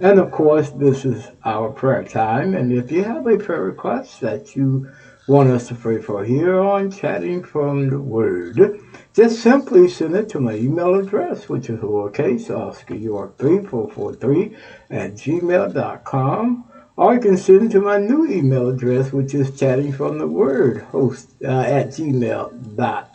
And 0.02 0.20
of 0.20 0.30
course, 0.32 0.72
this 0.72 1.06
is 1.06 1.32
our 1.46 1.70
prayer 1.70 2.04
time. 2.04 2.54
And 2.54 2.74
if 2.74 2.92
you 2.92 3.04
have 3.04 3.26
a 3.28 3.38
prayer 3.38 3.64
request 3.64 4.20
that 4.20 4.58
you 4.58 4.90
want 5.28 5.50
us 5.50 5.70
to 5.70 5.76
pray 5.76 6.02
for 6.02 6.26
here 6.26 6.60
on 6.60 6.92
Chatting 6.92 7.42
from 7.42 7.90
the 7.90 8.00
Word, 8.00 8.82
just 9.14 9.42
simply 9.42 9.88
send 9.88 10.18
it 10.18 10.28
to 10.30 10.40
my 10.42 10.56
email 10.56 10.96
address, 10.96 11.48
which 11.48 11.70
is 11.70 11.80
lowercase 11.80 12.50
Oscar 12.50 12.96
York 12.96 13.38
3443 13.38 14.58
at 14.90 15.14
gmail.com. 15.14 16.66
Or 16.98 17.14
you 17.14 17.22
can 17.22 17.38
send 17.38 17.68
it 17.68 17.72
to 17.72 17.80
my 17.80 17.98
new 17.98 18.28
email 18.30 18.68
address, 18.68 19.14
which 19.14 19.34
is 19.34 19.58
chatting 19.58 19.94
from 19.94 20.18
the 20.18 20.28
word 20.28 20.82
host 20.82 21.30
uh, 21.42 21.62
at 21.62 21.88
gmail.com. 21.88 23.08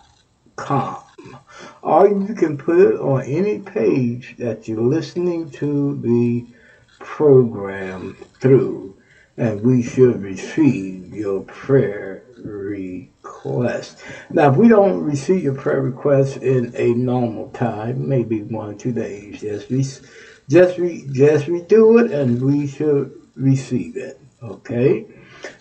Or 1.83 2.09
you 2.09 2.35
can 2.35 2.57
put 2.57 2.79
it 2.79 3.01
on 3.01 3.23
any 3.23 3.61
page 3.61 4.37
that 4.39 4.69
you're 4.69 4.81
listening 4.81 5.51
to 5.53 6.01
the 6.01 6.47
program 6.99 8.17
through, 8.41 8.97
and 9.37 9.63
we 9.63 9.83
should 9.83 10.23
receive 10.23 11.15
your 11.15 11.43
prayer 11.43 12.25
request. 12.37 14.03
Now, 14.31 14.51
if 14.51 14.57
we 14.57 14.69
don't 14.69 15.03
receive 15.03 15.43
your 15.43 15.55
prayer 15.55 15.81
request 15.81 16.39
in 16.39 16.73
a 16.77 16.95
normal 16.95 17.51
time, 17.51 18.09
maybe 18.09 18.43
one 18.43 18.75
or 18.75 18.75
two 18.75 18.93
days, 18.93 19.41
just 19.41 19.71
re- 19.71 20.09
just 20.49 20.79
re- 20.79 21.07
just 21.13 21.47
redo 21.47 22.05
it, 22.05 22.11
and 22.11 22.43
we 22.43 22.67
should 22.67 23.13
receive 23.37 23.97
it. 23.97 24.21
Okay? 24.43 25.07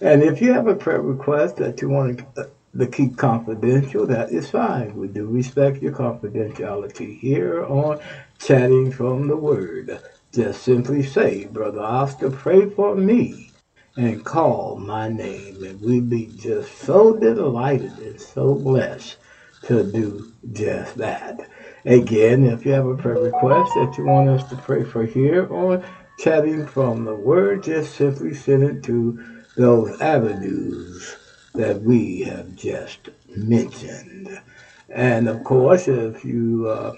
And 0.01 0.23
if 0.23 0.41
you 0.41 0.53
have 0.53 0.67
a 0.67 0.75
prayer 0.75 1.01
request 1.01 1.57
that 1.57 1.81
you 1.81 1.89
want 1.89 2.19
to, 2.35 2.49
to 2.79 2.87
keep 2.87 3.17
confidential, 3.17 4.05
that 4.07 4.31
is 4.31 4.49
fine. 4.49 4.95
We 4.95 5.07
do 5.07 5.27
respect 5.27 5.81
your 5.81 5.93
confidentiality 5.93 7.19
here 7.19 7.65
on 7.65 7.99
Chatting 8.39 8.91
from 8.91 9.27
the 9.27 9.37
Word. 9.37 9.99
Just 10.31 10.63
simply 10.63 11.03
say, 11.03 11.45
Brother 11.45 11.81
Oscar, 11.81 12.29
pray 12.29 12.69
for 12.69 12.95
me 12.95 13.51
and 13.97 14.23
call 14.23 14.77
my 14.77 15.09
name. 15.09 15.63
And 15.63 15.81
we'd 15.81 16.09
be 16.09 16.27
just 16.27 16.77
so 16.77 17.17
delighted 17.17 17.97
and 17.99 18.21
so 18.21 18.55
blessed 18.55 19.17
to 19.63 19.83
do 19.83 20.31
just 20.53 20.97
that. 20.97 21.49
Again, 21.85 22.45
if 22.45 22.65
you 22.65 22.73
have 22.73 22.85
a 22.85 22.95
prayer 22.95 23.19
request 23.19 23.71
that 23.75 23.95
you 23.97 24.05
want 24.05 24.29
us 24.29 24.49
to 24.49 24.55
pray 24.57 24.83
for 24.83 25.05
here 25.05 25.51
on 25.51 25.83
chatting 26.19 26.65
from 26.65 27.05
the 27.05 27.15
word, 27.15 27.63
just 27.63 27.95
simply 27.95 28.33
send 28.33 28.63
it 28.63 28.83
to 28.83 29.19
those 29.57 29.99
avenues 30.01 31.16
that 31.57 31.81
we 31.81 32.21
have 32.21 32.55
just 32.55 33.09
mentioned. 33.35 34.41
And 34.89 35.27
of 35.27 35.43
course, 35.43 35.87
if 35.87 36.23
you, 36.23 36.67
uh, 36.69 36.93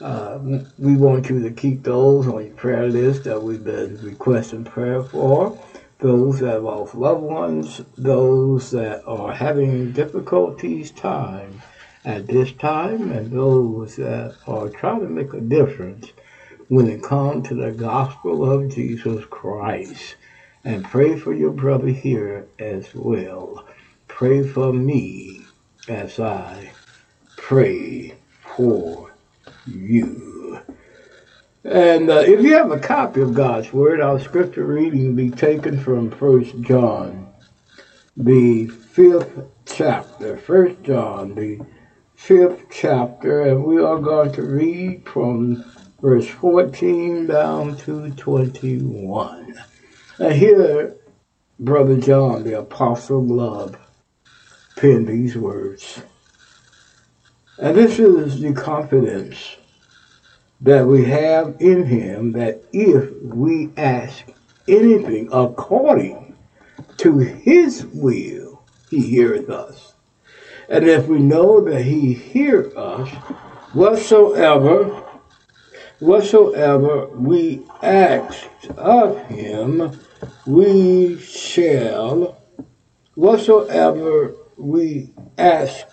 uh, 0.00 0.38
we 0.78 0.96
want 0.96 1.28
you 1.28 1.42
to 1.42 1.50
keep 1.50 1.82
those 1.82 2.26
on 2.26 2.46
your 2.46 2.54
prayer 2.54 2.88
list 2.88 3.24
that 3.24 3.42
we've 3.42 3.64
been 3.64 4.00
requesting 4.02 4.64
prayer 4.64 5.02
for. 5.02 5.58
Those 5.98 6.40
that 6.40 6.52
have 6.52 6.62
lost 6.62 6.94
loved 6.94 7.22
ones, 7.22 7.80
those 7.96 8.70
that 8.72 9.02
are 9.06 9.32
having 9.32 9.92
difficulties 9.92 10.90
time 10.90 11.62
at 12.04 12.26
this 12.26 12.52
time, 12.52 13.10
and 13.10 13.32
those 13.32 13.96
that 13.96 14.36
are 14.46 14.68
trying 14.68 15.00
to 15.00 15.08
make 15.08 15.32
a 15.32 15.40
difference 15.40 16.12
when 16.68 16.88
it 16.88 17.02
comes 17.02 17.48
to 17.48 17.54
the 17.54 17.72
gospel 17.72 18.50
of 18.50 18.68
Jesus 18.74 19.24
Christ. 19.26 20.16
And 20.66 20.82
pray 20.82 21.16
for 21.16 21.32
your 21.32 21.52
brother 21.52 21.86
here 21.86 22.48
as 22.58 22.92
well. 22.92 23.64
Pray 24.08 24.44
for 24.44 24.72
me 24.72 25.42
as 25.88 26.18
I 26.18 26.72
pray 27.36 28.16
for 28.40 29.12
you. 29.64 30.58
And 31.62 32.10
uh, 32.10 32.24
if 32.26 32.40
you 32.40 32.54
have 32.54 32.72
a 32.72 32.80
copy 32.80 33.20
of 33.20 33.32
God's 33.32 33.72
Word, 33.72 34.00
our 34.00 34.18
scripture 34.18 34.64
reading 34.64 35.06
will 35.06 35.14
be 35.14 35.30
taken 35.30 35.78
from 35.78 36.10
First 36.10 36.60
John, 36.62 37.32
the 38.16 38.66
fifth 38.66 39.38
chapter. 39.66 40.36
First 40.36 40.82
John, 40.82 41.36
the 41.36 41.60
fifth 42.16 42.64
chapter, 42.72 43.42
and 43.42 43.62
we 43.62 43.80
are 43.80 44.00
going 44.00 44.32
to 44.32 44.42
read 44.42 45.08
from 45.08 45.64
verse 46.02 46.26
14 46.26 47.28
down 47.28 47.76
to 47.76 48.10
21. 48.10 49.54
And 50.18 50.32
here, 50.32 50.96
Brother 51.58 51.96
John, 51.96 52.44
the 52.44 52.58
Apostle 52.58 53.20
of 53.20 53.30
Love, 53.30 53.76
penned 54.76 55.08
these 55.08 55.36
words. 55.36 56.00
And 57.58 57.76
this 57.76 57.98
is 57.98 58.40
the 58.40 58.52
confidence 58.52 59.56
that 60.60 60.86
we 60.86 61.04
have 61.04 61.56
in 61.60 61.84
him 61.84 62.32
that 62.32 62.62
if 62.72 63.10
we 63.22 63.70
ask 63.76 64.24
anything 64.66 65.28
according 65.32 66.34
to 66.98 67.18
his 67.18 67.84
will, 67.86 68.62
he 68.90 69.00
heareth 69.00 69.50
us. 69.50 69.94
And 70.68 70.86
if 70.88 71.08
we 71.08 71.18
know 71.18 71.60
that 71.60 71.82
he 71.82 72.14
hear 72.14 72.72
us, 72.76 73.08
whatsoever 73.74 75.04
whatsoever 75.98 77.06
we 77.08 77.62
ask 77.82 78.46
of 78.76 79.18
him, 79.26 79.98
we 80.46 81.18
shall, 81.18 82.40
whatsoever 83.14 84.34
we 84.56 85.12
ask, 85.36 85.86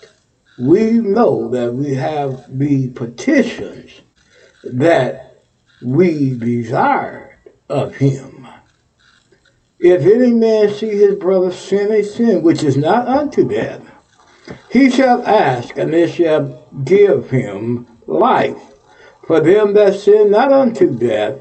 we 0.60 0.92
know 0.92 1.50
that 1.50 1.74
we 1.74 1.96
have 1.96 2.46
the 2.58 2.90
petitions 2.90 4.02
that 4.64 5.44
we 5.82 6.36
desired 6.38 7.38
of 7.70 7.96
him. 7.96 8.48
If 9.80 10.04
any 10.04 10.32
man 10.32 10.70
see 10.70 10.92
his 10.92 11.16
brother 11.16 11.52
sin 11.52 11.92
a 11.92 12.04
sin 12.04 12.42
which 12.44 12.64
is 12.64 12.78
not 12.78 13.08
unto 13.08 13.48
death, 13.48 13.82
he 14.70 14.90
shall 14.90 15.26
ask, 15.26 15.78
and 15.78 15.94
it 15.94 16.10
shall 16.10 16.68
give 16.84 17.30
him 17.30 17.88
life 18.08 18.62
for 19.26 19.40
them 19.40 19.74
that 19.74 20.00
sin 20.00 20.32
not 20.32 20.52
unto 20.52 20.96
death, 20.96 21.40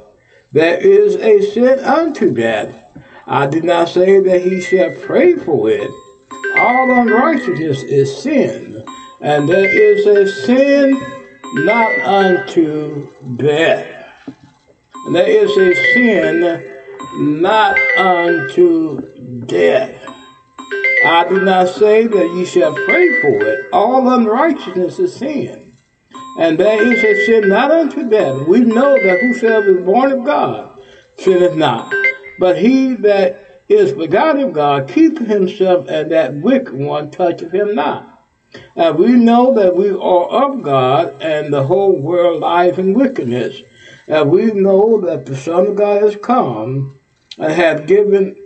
there 0.53 0.79
is 0.79 1.17
a 1.17 1.41
sin 1.53 1.79
unto 1.79 2.31
death. 2.31 2.79
I 3.27 3.47
did 3.47 3.65
not 3.65 3.89
say 3.89 4.21
that 4.21 4.43
he 4.43 4.61
shall 4.61 4.91
pray 4.91 5.37
for 5.37 5.71
it. 5.71 5.91
All 6.57 6.91
unrighteousness 6.91 7.83
is 7.85 8.23
sin, 8.23 8.85
and 9.23 9.49
there 9.49 9.69
is 9.69 10.07
a 10.07 10.31
sin 10.45 10.93
not 11.65 11.99
unto 12.01 13.11
death. 13.37 13.89
And 15.07 15.15
there 15.15 15.27
is 15.27 15.57
a 15.57 15.75
sin 15.95 16.41
not 17.17 17.79
unto 17.97 19.47
death. 19.47 20.07
I 21.05 21.27
do 21.29 21.41
not 21.41 21.69
say 21.69 22.07
that 22.07 22.35
ye 22.37 22.45
shall 22.45 22.75
pray 22.75 23.21
for 23.23 23.43
it. 23.43 23.59
All 23.73 24.09
unrighteousness 24.09 24.99
is 24.99 25.17
sin. 25.17 25.72
And 26.39 26.59
there 26.59 26.83
is 26.83 27.05
a 27.05 27.27
sin 27.27 27.49
not 27.49 27.71
unto 27.71 28.09
death. 28.09 28.47
We 28.47 28.61
know 28.61 28.95
that 28.95 29.21
whosoever 29.21 29.79
is 29.79 29.85
born 29.85 30.13
of 30.13 30.25
God 30.25 30.81
sinneth 31.19 31.57
not. 31.57 31.93
But 32.39 32.59
he 32.59 32.95
that 32.95 33.63
is 33.69 33.93
begotten 33.93 34.43
of 34.43 34.53
God 34.53 34.89
keepeth 34.89 35.27
himself, 35.29 35.87
and 35.89 36.11
that 36.11 36.35
wicked 36.35 36.75
one 36.75 37.11
toucheth 37.11 37.53
him 37.53 37.75
not. 37.75 38.25
And 38.77 38.99
we 38.99 39.13
know 39.13 39.55
that 39.55 39.77
we 39.77 39.91
are 39.91 40.51
of 40.51 40.63
God, 40.63 41.21
and 41.23 41.53
the 41.53 41.65
whole 41.65 41.93
world 41.93 42.41
lies 42.41 42.79
in 42.79 42.95
wickedness. 42.95 43.63
And 44.09 44.31
we 44.31 44.47
know 44.53 45.01
that 45.03 45.27
the 45.27 45.37
Son 45.37 45.69
of 45.69 45.77
God 45.77 46.03
has 46.03 46.17
come 46.17 46.99
and 47.39 47.53
hath 47.53 47.87
given 47.87 48.37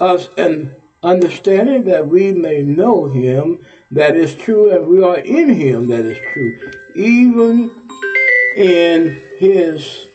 us 0.00 0.28
an 0.38 0.80
understanding 1.02 1.84
that 1.84 2.08
we 2.08 2.32
may 2.32 2.62
know 2.62 3.06
him 3.06 3.64
that 3.90 4.16
is 4.16 4.34
true, 4.34 4.70
and 4.74 4.88
we 4.88 5.02
are 5.02 5.18
in 5.18 5.50
him 5.50 5.88
that 5.88 6.04
is 6.04 6.18
true, 6.32 6.72
even 6.94 7.88
in 8.56 9.20
his. 9.38 10.08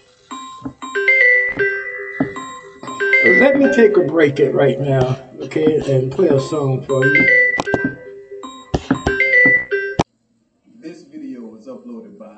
Let 3.42 3.58
me 3.58 3.72
take 3.74 3.98
a 3.98 4.02
break 4.02 4.40
it 4.40 4.54
right 4.54 4.80
now, 4.80 5.22
okay, 5.42 5.80
and 5.94 6.12
play 6.12 6.30
a 6.30 6.40
song 6.40 6.86
for 6.86 7.06
you. 7.06 7.28
This 10.76 11.04
video 11.04 11.42
was 11.42 11.68
uploaded 11.68 12.18
by 12.18 12.38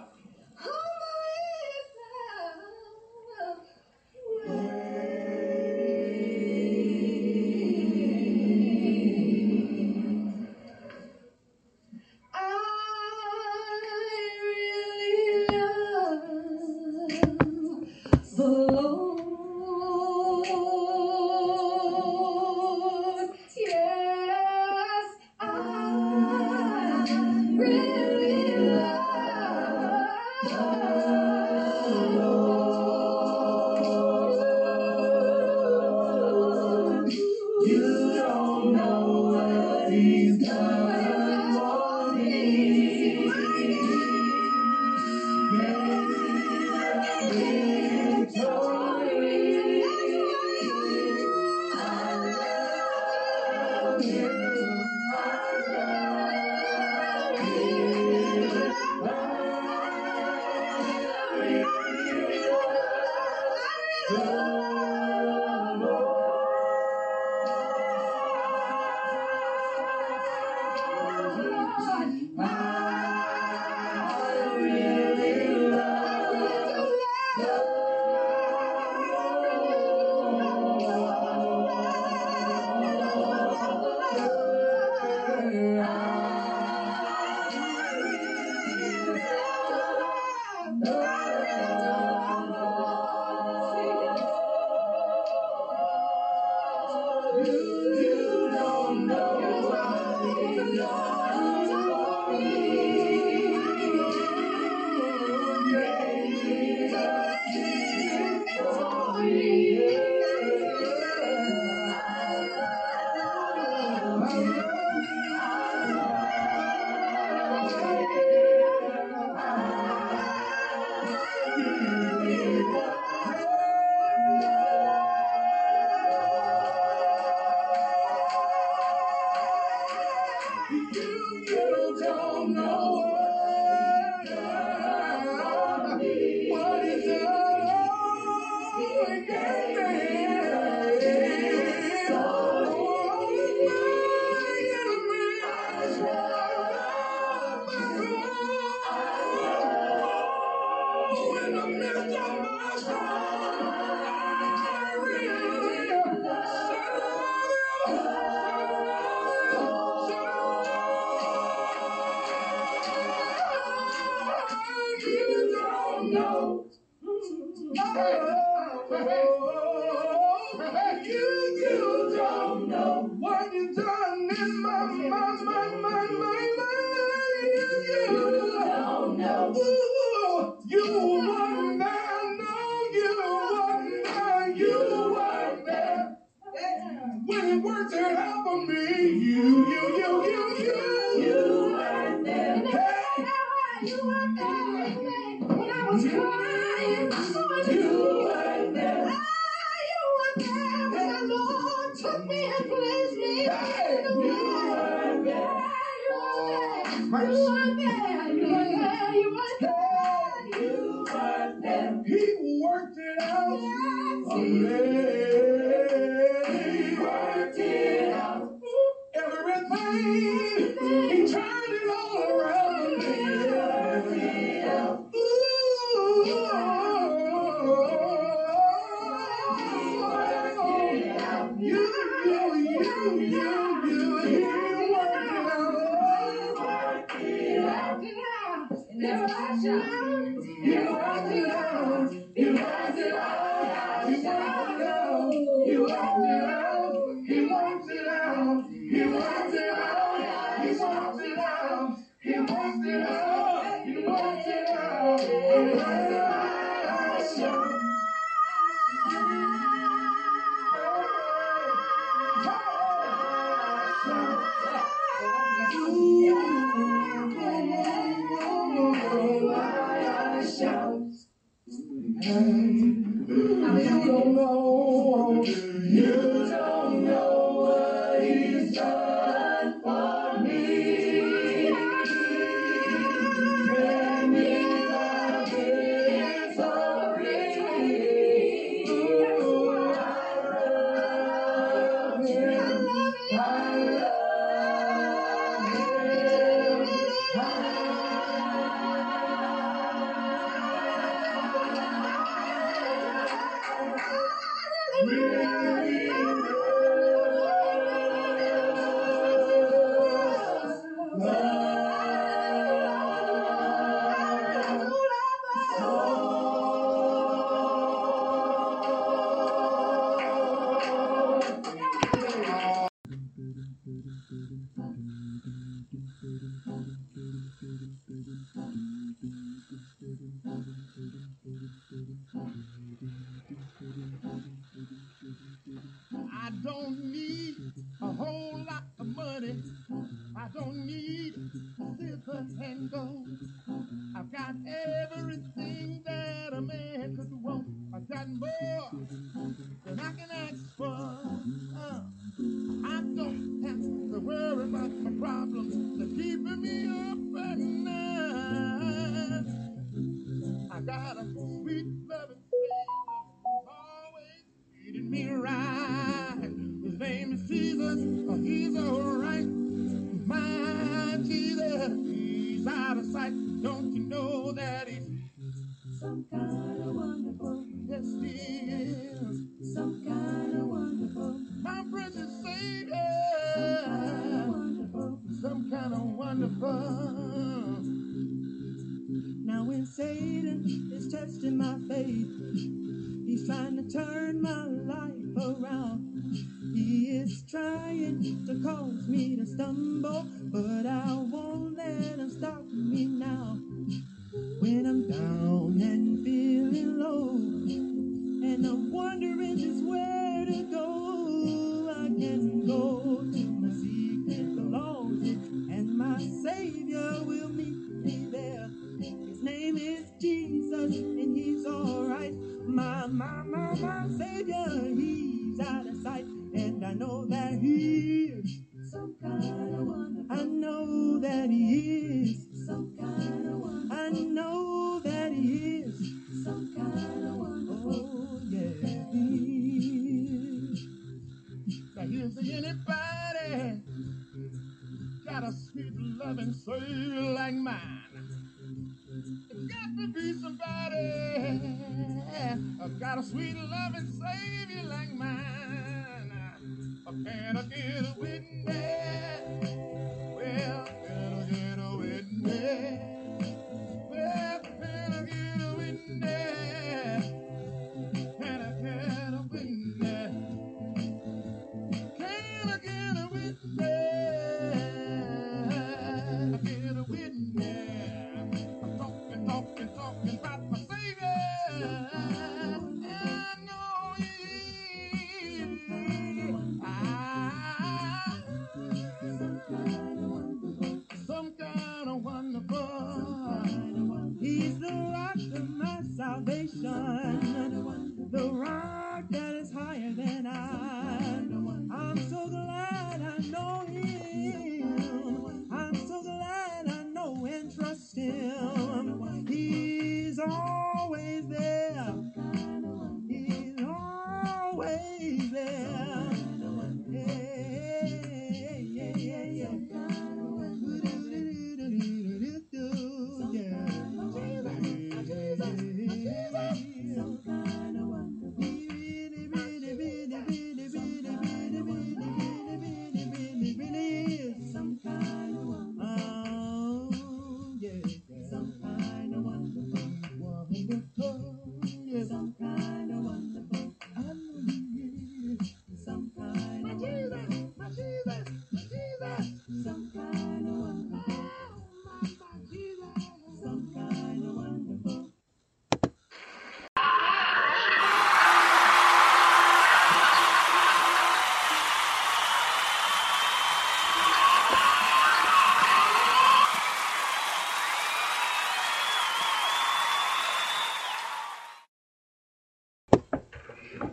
got 305.12 305.71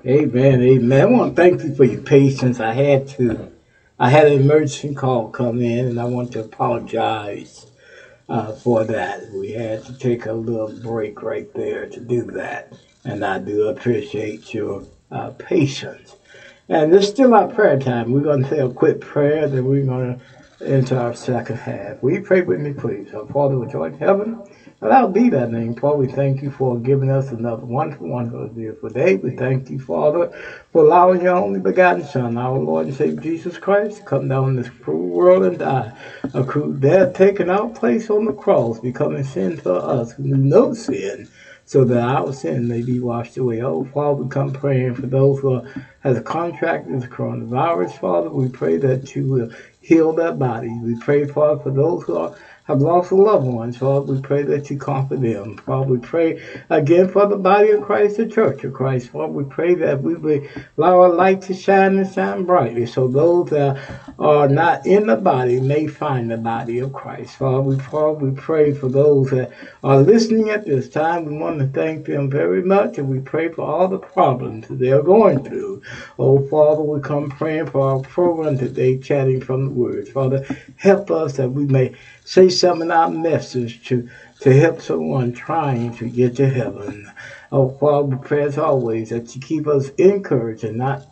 Amen, 0.08 0.62
amen. 0.62 1.02
I 1.02 1.06
want 1.06 1.36
to 1.36 1.42
thank 1.42 1.64
you 1.64 1.74
for 1.74 1.84
your 1.84 2.00
patience. 2.02 2.60
I 2.60 2.72
had 2.72 3.08
to, 3.10 3.52
I 4.00 4.10
had 4.10 4.26
an 4.26 4.34
emergency 4.34 4.94
call 4.94 5.28
come 5.28 5.62
in, 5.62 5.86
and 5.86 6.00
I 6.00 6.04
want 6.06 6.32
to 6.32 6.40
apologize 6.40 7.66
uh, 8.28 8.52
for 8.52 8.84
that. 8.84 9.30
We 9.32 9.52
had 9.52 9.84
to 9.86 9.94
take 9.98 10.26
a 10.26 10.32
little 10.32 10.68
break 10.68 11.22
right 11.22 11.46
there 11.54 11.86
to 11.86 12.00
do 12.00 12.24
that, 12.32 12.72
and 13.04 13.24
I 13.24 13.38
do 13.38 13.68
appreciate 13.68 14.54
your 14.54 14.84
uh, 15.10 15.30
patience. 15.38 16.16
And 16.68 16.92
this 16.92 17.04
is 17.06 17.10
still 17.10 17.34
our 17.34 17.46
prayer 17.46 17.78
time. 17.78 18.12
We're 18.12 18.22
going 18.22 18.42
to 18.44 18.48
say 18.50 18.58
a 18.60 18.68
quick 18.68 19.00
prayer, 19.00 19.46
then 19.48 19.66
we're 19.66 19.84
going 19.84 20.16
to 20.16 20.66
enter 20.66 20.98
our 20.98 21.14
second 21.14 21.56
half. 21.56 22.02
Will 22.02 22.12
you 22.12 22.20
pray 22.20 22.42
with 22.42 22.60
me, 22.60 22.72
please? 22.72 23.14
Our 23.14 23.26
Father, 23.26 23.58
which 23.58 23.74
art 23.74 23.94
in 23.94 23.98
heaven, 23.98 24.38
Hallowed 24.80 25.12
be 25.12 25.28
that 25.30 25.50
name, 25.50 25.74
Father. 25.74 25.96
We 25.98 26.06
thank 26.06 26.40
you 26.40 26.50
for 26.50 26.78
giving 26.78 27.10
us 27.10 27.32
another 27.32 27.66
wonderful, 27.66 28.08
wonderful, 28.08 28.46
beautiful 28.48 28.88
day. 28.90 29.16
We 29.16 29.32
thank 29.36 29.70
you, 29.70 29.80
Father, 29.80 30.30
for 30.72 30.84
allowing 30.84 31.22
your 31.22 31.34
only 31.34 31.58
begotten 31.58 32.04
Son, 32.04 32.38
our 32.38 32.56
Lord 32.56 32.86
and 32.86 32.94
Savior 32.94 33.20
Jesus 33.20 33.58
Christ, 33.58 33.98
to 33.98 34.02
come 34.04 34.28
down 34.28 34.54
this 34.54 34.68
cruel 34.68 35.08
world 35.08 35.42
and 35.42 35.58
die. 35.58 35.90
A 36.32 36.44
cruel 36.44 36.74
death, 36.74 37.12
taking 37.14 37.50
our 37.50 37.68
place 37.68 38.08
on 38.08 38.24
the 38.26 38.32
cross, 38.32 38.78
becoming 38.78 39.24
sin 39.24 39.56
for 39.56 39.84
us 39.84 40.12
who 40.12 40.22
knew 40.22 40.36
no 40.36 40.72
sin, 40.74 41.26
so 41.64 41.84
that 41.84 41.98
our 42.00 42.32
sin 42.32 42.68
may 42.68 42.80
be 42.80 43.00
washed 43.00 43.36
away. 43.36 43.60
Oh, 43.60 43.82
Father, 43.82 44.22
we 44.22 44.28
come 44.28 44.52
praying 44.52 44.94
for 44.94 45.08
those 45.08 45.40
who 45.40 45.60
has 46.00 46.20
contracted 46.20 47.02
the 47.02 47.08
coronavirus, 47.08 47.98
Father. 47.98 48.30
We 48.30 48.48
pray 48.48 48.76
that 48.78 49.16
you 49.16 49.26
will 49.26 49.48
heal 49.80 50.12
their 50.12 50.32
bodies. 50.32 50.80
We 50.82 50.94
pray, 50.94 51.24
Father, 51.24 51.60
for 51.60 51.70
those 51.72 52.04
who 52.04 52.14
are 52.16 52.30
have 52.68 52.82
lost 52.82 53.12
loved 53.12 53.46
ones, 53.46 53.78
Father, 53.78 54.12
we 54.12 54.20
pray 54.20 54.42
that 54.42 54.68
you 54.68 54.76
comfort 54.76 55.22
them. 55.22 55.56
Father, 55.56 55.90
we 55.90 55.98
pray 55.98 56.42
again 56.68 57.08
for 57.08 57.26
the 57.26 57.36
body 57.36 57.70
of 57.70 57.80
Christ, 57.82 58.18
the 58.18 58.26
church 58.26 58.62
of 58.62 58.74
Christ. 58.74 59.08
Father, 59.08 59.32
we 59.32 59.44
pray 59.44 59.74
that 59.76 60.02
we 60.02 60.16
will 60.16 60.46
allow 60.76 61.00
our 61.00 61.08
light 61.08 61.40
to 61.42 61.54
shine 61.54 61.96
and 61.96 62.12
shine 62.12 62.44
brightly 62.44 62.84
so 62.84 63.08
those 63.08 63.48
that 63.50 63.80
are 64.18 64.48
not 64.48 64.84
in 64.84 65.06
the 65.06 65.16
body 65.16 65.60
may 65.60 65.86
find 65.86 66.30
the 66.30 66.36
body 66.36 66.80
of 66.80 66.92
Christ. 66.92 67.36
Father, 67.36 67.62
we, 67.62 67.78
Father, 67.78 68.12
we 68.12 68.32
pray 68.32 68.74
for 68.74 68.90
those 68.90 69.30
that 69.30 69.50
are 69.82 70.02
listening 70.02 70.50
at 70.50 70.66
this 70.66 70.90
time. 70.90 71.24
We 71.24 71.38
want 71.38 71.60
to 71.60 71.66
thank 71.68 72.04
them 72.04 72.28
very 72.28 72.62
much 72.62 72.98
and 72.98 73.08
we 73.08 73.20
pray 73.20 73.48
for 73.48 73.62
all 73.62 73.88
the 73.88 73.98
problems 73.98 74.68
that 74.68 74.78
they 74.78 74.92
are 74.92 75.02
going 75.02 75.42
through. 75.42 75.80
Oh, 76.18 76.46
Father, 76.48 76.82
we 76.82 77.00
come 77.00 77.30
praying 77.30 77.68
for 77.68 77.80
our 77.80 78.00
program 78.00 78.58
today, 78.58 78.98
chatting 78.98 79.40
from 79.40 79.64
the 79.64 79.70
words. 79.70 80.10
Father, 80.10 80.44
help 80.76 81.10
us 81.10 81.38
that 81.38 81.48
we 81.48 81.64
may 81.64 81.94
say 82.28 82.50
some 82.58 82.82
in 82.82 82.90
our 82.90 83.10
message 83.10 83.86
to, 83.88 84.08
to 84.40 84.52
help 84.52 84.80
someone 84.80 85.32
trying 85.32 85.96
to 85.96 86.08
get 86.08 86.36
to 86.36 86.48
heaven. 86.48 87.10
Oh, 87.50 87.70
Father, 87.70 88.16
pray 88.16 88.44
as 88.44 88.58
always 88.58 89.10
that 89.10 89.34
you 89.34 89.40
keep 89.40 89.66
us 89.66 89.90
encouraged 89.90 90.64
and 90.64 90.78
not 90.78 91.06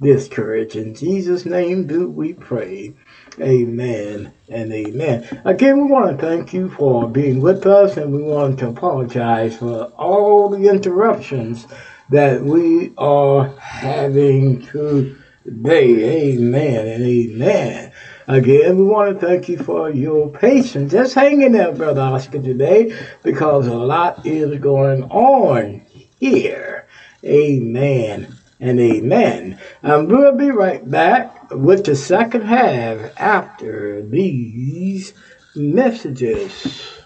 discouraged. 0.00 0.76
In 0.76 0.94
Jesus' 0.94 1.44
name 1.44 1.86
do 1.86 2.08
we 2.08 2.32
pray. 2.32 2.94
Amen 3.40 4.32
and 4.48 4.72
amen. 4.72 5.40
Again, 5.44 5.82
we 5.82 5.90
want 5.90 6.18
to 6.18 6.26
thank 6.26 6.52
you 6.52 6.70
for 6.70 7.08
being 7.08 7.40
with 7.40 7.66
us 7.66 7.96
and 7.96 8.12
we 8.12 8.22
want 8.22 8.58
to 8.58 8.68
apologize 8.68 9.56
for 9.56 9.84
all 9.96 10.48
the 10.48 10.68
interruptions 10.68 11.66
that 12.10 12.42
we 12.42 12.92
are 12.98 13.54
having 13.58 14.66
today. 14.66 16.32
Amen 16.32 16.86
and 16.88 17.04
amen. 17.04 17.89
Again, 18.26 18.76
we 18.76 18.84
want 18.84 19.18
to 19.18 19.26
thank 19.26 19.48
you 19.48 19.58
for 19.58 19.90
your 19.90 20.28
patience. 20.28 20.92
Just 20.92 21.14
hanging 21.14 21.52
there, 21.52 21.72
Brother 21.72 22.02
Oscar, 22.02 22.40
today 22.40 22.96
because 23.22 23.66
a 23.66 23.74
lot 23.74 24.26
is 24.26 24.58
going 24.60 25.04
on 25.04 25.82
here. 26.18 26.86
Amen 27.24 28.34
and 28.60 28.78
amen. 28.78 29.58
And 29.82 30.08
we'll 30.08 30.36
be 30.36 30.50
right 30.50 30.88
back 30.88 31.50
with 31.50 31.84
the 31.84 31.96
second 31.96 32.42
half 32.42 33.18
after 33.18 34.02
these 34.02 35.14
messages. 35.56 37.00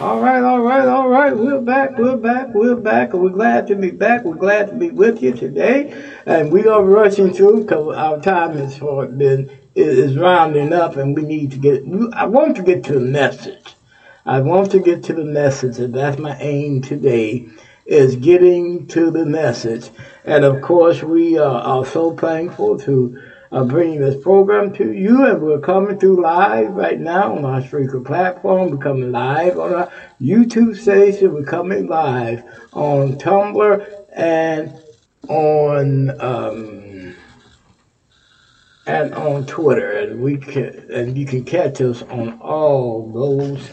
All 0.00 0.18
right, 0.18 0.42
all 0.42 0.62
right, 0.62 0.88
all 0.88 1.10
right. 1.10 1.36
We're 1.36 1.60
back, 1.60 1.98
we're 1.98 2.16
back, 2.16 2.54
we're 2.54 2.74
back. 2.74 3.12
We're 3.12 3.28
glad 3.28 3.66
to 3.66 3.76
be 3.76 3.90
back. 3.90 4.24
We're 4.24 4.34
glad 4.34 4.68
to 4.68 4.74
be 4.74 4.88
with 4.88 5.22
you 5.22 5.34
today. 5.34 5.92
And 6.24 6.50
we 6.50 6.66
are 6.66 6.82
rushing 6.82 7.34
through 7.34 7.64
because 7.64 7.94
our 7.94 8.18
time 8.18 8.56
has 8.56 8.78
been 8.78 9.50
is 9.74 10.16
rounding 10.16 10.72
up 10.72 10.96
and 10.96 11.14
we 11.14 11.22
need 11.22 11.50
to 11.50 11.58
get 11.58 11.82
I 12.14 12.24
want 12.24 12.56
to 12.56 12.62
get 12.62 12.82
to 12.84 12.94
the 12.94 13.00
message. 13.00 13.76
I 14.24 14.40
want 14.40 14.70
to 14.70 14.78
get 14.78 15.04
to 15.04 15.12
the 15.12 15.26
message, 15.26 15.78
and 15.78 15.92
that's 15.92 16.18
my 16.18 16.34
aim 16.40 16.80
today 16.80 17.50
is 17.84 18.16
getting 18.16 18.86
to 18.86 19.10
the 19.10 19.26
message. 19.26 19.90
And 20.24 20.46
of 20.46 20.62
course, 20.62 21.02
we 21.02 21.36
are, 21.36 21.60
are 21.60 21.84
so 21.84 22.16
thankful 22.16 22.78
to 22.78 23.20
uh, 23.52 23.64
bringing 23.64 24.00
this 24.00 24.22
program 24.22 24.72
to 24.74 24.92
you. 24.92 25.24
And 25.24 25.42
we're 25.42 25.60
coming 25.60 25.98
through 25.98 26.22
live 26.22 26.70
right 26.70 26.98
now 26.98 27.36
on 27.36 27.44
our 27.44 27.60
Spreaker 27.60 28.04
platform. 28.04 28.70
We're 28.70 28.78
coming 28.78 29.12
live 29.12 29.58
on 29.58 29.74
our 29.74 29.92
YouTube 30.20 30.76
station. 30.76 31.34
We're 31.34 31.44
coming 31.44 31.88
live 31.88 32.44
on 32.72 33.18
Tumblr 33.18 34.04
and 34.14 34.78
on 35.28 36.20
um, 36.20 37.14
and 38.86 39.14
on 39.14 39.46
Twitter. 39.46 39.92
And 39.92 40.20
we 40.20 40.36
can 40.36 40.86
and 40.90 41.18
you 41.18 41.26
can 41.26 41.44
catch 41.44 41.80
us 41.80 42.02
on 42.02 42.38
all 42.40 43.10
those 43.10 43.70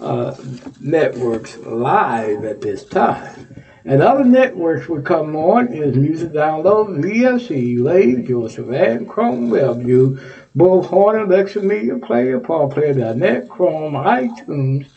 uh, 0.00 0.36
networks 0.80 1.56
live 1.58 2.44
at 2.44 2.60
this 2.60 2.84
time. 2.84 3.64
And 3.86 4.02
other 4.02 4.24
networks 4.24 4.88
will 4.88 5.00
come 5.00 5.36
on 5.36 5.72
is 5.72 5.94
Music 5.94 6.32
Download, 6.32 6.98
VSE, 6.98 7.78
Lave, 7.80 8.26
Joseph, 8.26 8.68
and 8.70 9.08
Chrome 9.08 9.48
WebView, 9.48 10.20
both 10.56 10.86
Horn, 10.86 11.20
Alexa 11.20 11.62
Media 11.62 11.96
Player, 11.96 12.40
PodPlayer.net, 12.40 13.48
Chrome, 13.48 13.92
iTunes, 13.92 14.88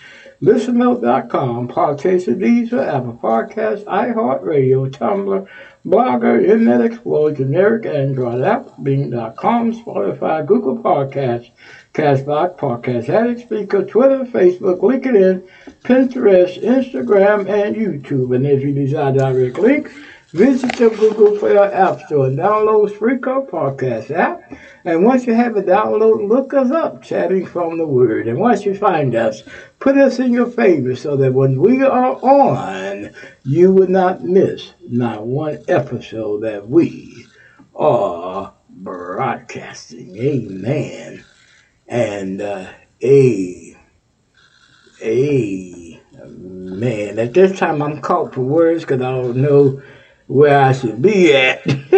ListenNote.com, 0.41 1.67
Podchaser, 1.67 2.35
Deezer, 2.35 2.83
Apple 2.83 3.19
Podcasts, 3.21 3.83
iHeartRadio, 3.83 4.89
Tumblr, 4.89 5.47
Blogger, 5.85 6.41
Internet 6.41 6.81
Explorer, 6.81 7.31
generic 7.31 7.85
Android 7.85 8.41
app, 8.41 8.69
Bing.com, 8.83 9.71
Spotify, 9.71 10.45
Google 10.45 10.77
Podcasts, 10.77 11.51
Castbox, 11.93 12.57
Podcast 12.57 13.07
Addict, 13.07 13.49
Spreaker, 13.49 13.87
Twitter, 13.87 14.25
Facebook, 14.25 14.79
LinkedIn, 14.79 15.41
Pinterest, 15.83 16.61
Instagram, 16.61 17.47
and 17.47 17.75
YouTube. 17.75 18.35
And 18.35 18.45
if 18.45 18.61
you 18.61 18.73
desire 18.73 19.13
direct 19.13 19.57
links, 19.57 19.93
visit 20.31 20.71
the 20.73 20.89
Google 20.89 21.37
Play 21.37 21.57
App 21.57 22.01
Store 22.01 22.27
and 22.27 22.37
download 22.37 22.91
Spreaker 22.91 23.49
Podcast 23.49 24.11
app. 24.11 24.53
And 24.85 25.03
once 25.03 25.25
you 25.25 25.33
have 25.33 25.57
it 25.57 25.65
downloaded, 25.65 26.27
look 26.27 26.53
us 26.53 26.71
up, 26.71 27.01
Chatting 27.01 27.45
from 27.45 27.77
the 27.77 27.87
Word. 27.87 28.27
And 28.27 28.39
once 28.39 28.65
you 28.65 28.75
find 28.75 29.15
us, 29.15 29.43
put 29.79 29.97
us 29.97 30.19
in 30.19 30.31
your 30.31 30.45
favorites 30.45 31.01
so 31.01 31.15
that 31.17 31.33
when 31.33 31.59
we 31.59 31.83
are 31.83 32.15
on, 32.21 33.11
you 33.43 33.71
will 33.71 33.89
not 33.89 34.23
miss 34.23 34.73
not 34.87 35.25
one 35.25 35.63
episode 35.67 36.41
that 36.43 36.69
we 36.69 37.25
are 37.75 38.53
broadcasting. 38.69 40.15
Amen. 40.17 41.23
And 41.87 42.41
uh, 42.41 42.67
a 43.01 43.75
a 45.01 45.99
man. 46.27 47.17
At 47.17 47.33
this 47.33 47.57
time, 47.57 47.81
I'm 47.81 48.01
caught 48.01 48.33
for 48.33 48.41
words 48.41 48.83
because 48.83 49.01
I 49.01 49.11
don't 49.11 49.37
know 49.37 49.81
where 50.29 50.61
I 50.61 50.73
should 50.73 51.01
be 51.01 51.35
at. 51.35 51.61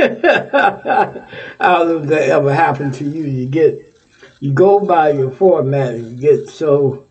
I 1.60 1.74
don't 1.74 1.88
know 1.90 2.02
if 2.02 2.08
that 2.08 2.30
ever 2.30 2.54
happened 2.54 2.94
to 2.96 3.04
you. 3.04 3.24
You 3.26 3.46
get 3.46 3.94
you 4.40 4.54
go 4.54 4.80
by 4.80 5.12
your 5.12 5.32
format 5.32 5.96
and 5.96 6.12
you 6.12 6.18
get 6.18 6.48
so 6.48 7.08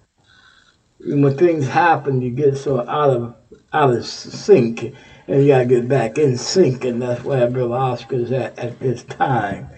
when 1.01 1.37
things 1.37 1.67
happen, 1.69 2.23
you 2.23 2.31
get 2.31 2.57
so 2.57 2.81
out 2.89 3.11
of 3.11 3.37
out 3.71 3.93
of 3.93 4.07
sync, 4.07 4.95
and 5.29 5.43
you 5.43 5.49
gotta 5.49 5.67
get 5.67 5.89
back 5.89 6.17
in 6.17 6.39
sync, 6.39 6.87
and 6.87 7.03
that's 7.03 7.23
where 7.23 7.51
Brother 7.51 7.75
Oscar's 7.75 8.33
at 8.33 8.59
at 8.59 8.81
this 8.81 9.03
time. 9.05 9.69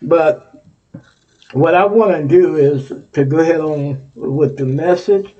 But 0.00 0.64
what 1.54 1.74
I 1.74 1.86
want 1.86 2.12
to 2.12 2.28
do 2.28 2.54
is 2.54 2.92
to 3.14 3.24
go 3.24 3.40
ahead 3.40 3.60
on 3.60 4.12
with 4.14 4.58
the 4.58 4.64
message. 4.64 5.34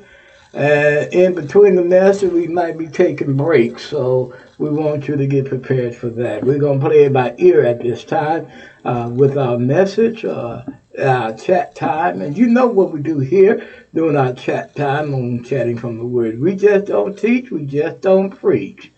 Uh, 0.55 1.09
in 1.11 1.35
between 1.35 1.75
the 1.75 1.83
message, 1.83 2.31
we 2.31 2.47
might 2.47 2.79
be 2.79 2.87
taking 2.87 3.37
breaks, 3.37 3.85
so 3.85 4.33
we 4.59 4.71
want 4.71 5.09
you 5.09 5.17
to 5.17 5.27
get 5.27 5.47
prepared 5.47 5.97
for 5.97 6.11
that. 6.11 6.45
We're 6.45 6.61
going 6.61 6.79
to 6.79 6.87
play 6.87 7.05
it 7.07 7.13
by 7.13 7.35
ear 7.39 7.65
at 7.65 7.81
this 7.81 8.05
time 8.05 8.49
uh, 8.85 9.11
with 9.13 9.37
our 9.37 9.59
message, 9.59 10.25
uh, 10.25 10.63
our 10.97 11.33
chat 11.33 11.75
time. 11.75 12.23
And 12.23 12.39
you 12.39 12.47
know 12.47 12.69
what 12.69 12.93
we 12.93 13.01
do 13.01 13.19
here 13.19 13.69
during 13.95 14.17
our 14.17 14.33
chat 14.33 14.77
time 14.77 15.13
on 15.13 15.43
Chatting 15.43 15.77
from 15.77 15.99
the 15.99 16.05
Word. 16.05 16.39
We 16.39 16.55
just 16.55 16.85
don't 16.85 17.19
teach, 17.19 17.51
we 17.51 17.67
just 17.67 18.01
don't 18.01 18.31
preach. 18.31 18.93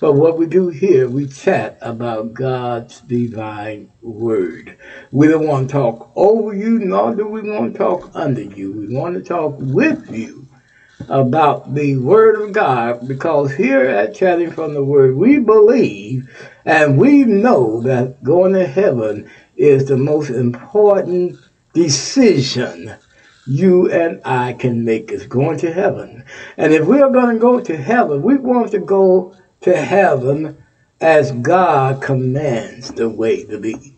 But 0.00 0.12
what 0.12 0.38
we 0.38 0.46
do 0.46 0.68
here, 0.68 1.08
we 1.08 1.26
chat 1.26 1.76
about 1.80 2.34
God's 2.34 3.00
divine 3.00 3.90
word. 4.00 4.76
We 5.10 5.26
don't 5.26 5.48
want 5.48 5.68
to 5.68 5.72
talk 5.72 6.12
over 6.14 6.54
you, 6.54 6.78
nor 6.78 7.16
do 7.16 7.26
we 7.26 7.42
want 7.42 7.72
to 7.72 7.78
talk 7.78 8.12
under 8.14 8.42
you. 8.42 8.72
We 8.72 8.96
want 8.96 9.16
to 9.16 9.22
talk 9.22 9.56
with 9.58 10.08
you 10.08 10.46
about 11.08 11.74
the 11.74 11.96
word 11.96 12.40
of 12.40 12.52
God 12.52 13.06
because 13.08 13.54
here 13.54 13.86
at 13.86 14.14
Chatting 14.14 14.50
from 14.50 14.74
the 14.74 14.84
Word, 14.84 15.16
we 15.16 15.38
believe 15.38 16.28
and 16.64 16.98
we 16.98 17.24
know 17.24 17.80
that 17.82 18.22
going 18.22 18.52
to 18.52 18.66
heaven 18.66 19.30
is 19.56 19.86
the 19.86 19.96
most 19.96 20.30
important 20.30 21.38
decision 21.72 22.94
you 23.46 23.90
and 23.90 24.20
I 24.24 24.52
can 24.52 24.84
make 24.84 25.10
is 25.10 25.26
going 25.26 25.58
to 25.58 25.72
heaven. 25.72 26.24
And 26.56 26.72
if 26.72 26.86
we 26.86 27.00
are 27.00 27.10
going 27.10 27.34
to 27.34 27.40
go 27.40 27.60
to 27.60 27.76
heaven, 27.76 28.22
we 28.22 28.36
want 28.36 28.70
to 28.72 28.78
go 28.78 29.34
to 29.62 29.76
heaven 29.76 30.62
as 31.00 31.32
God 31.32 32.02
commands 32.02 32.90
the 32.92 33.08
way 33.08 33.44
to 33.44 33.58
be. 33.58 33.96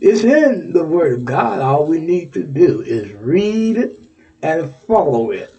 It's 0.00 0.22
in 0.22 0.72
the 0.72 0.84
Word 0.84 1.14
of 1.14 1.24
God. 1.24 1.60
All 1.60 1.86
we 1.86 1.98
need 1.98 2.34
to 2.34 2.42
do 2.42 2.82
is 2.82 3.12
read 3.12 3.76
it 3.78 3.98
and 4.42 4.74
follow 4.86 5.30
it. 5.30 5.53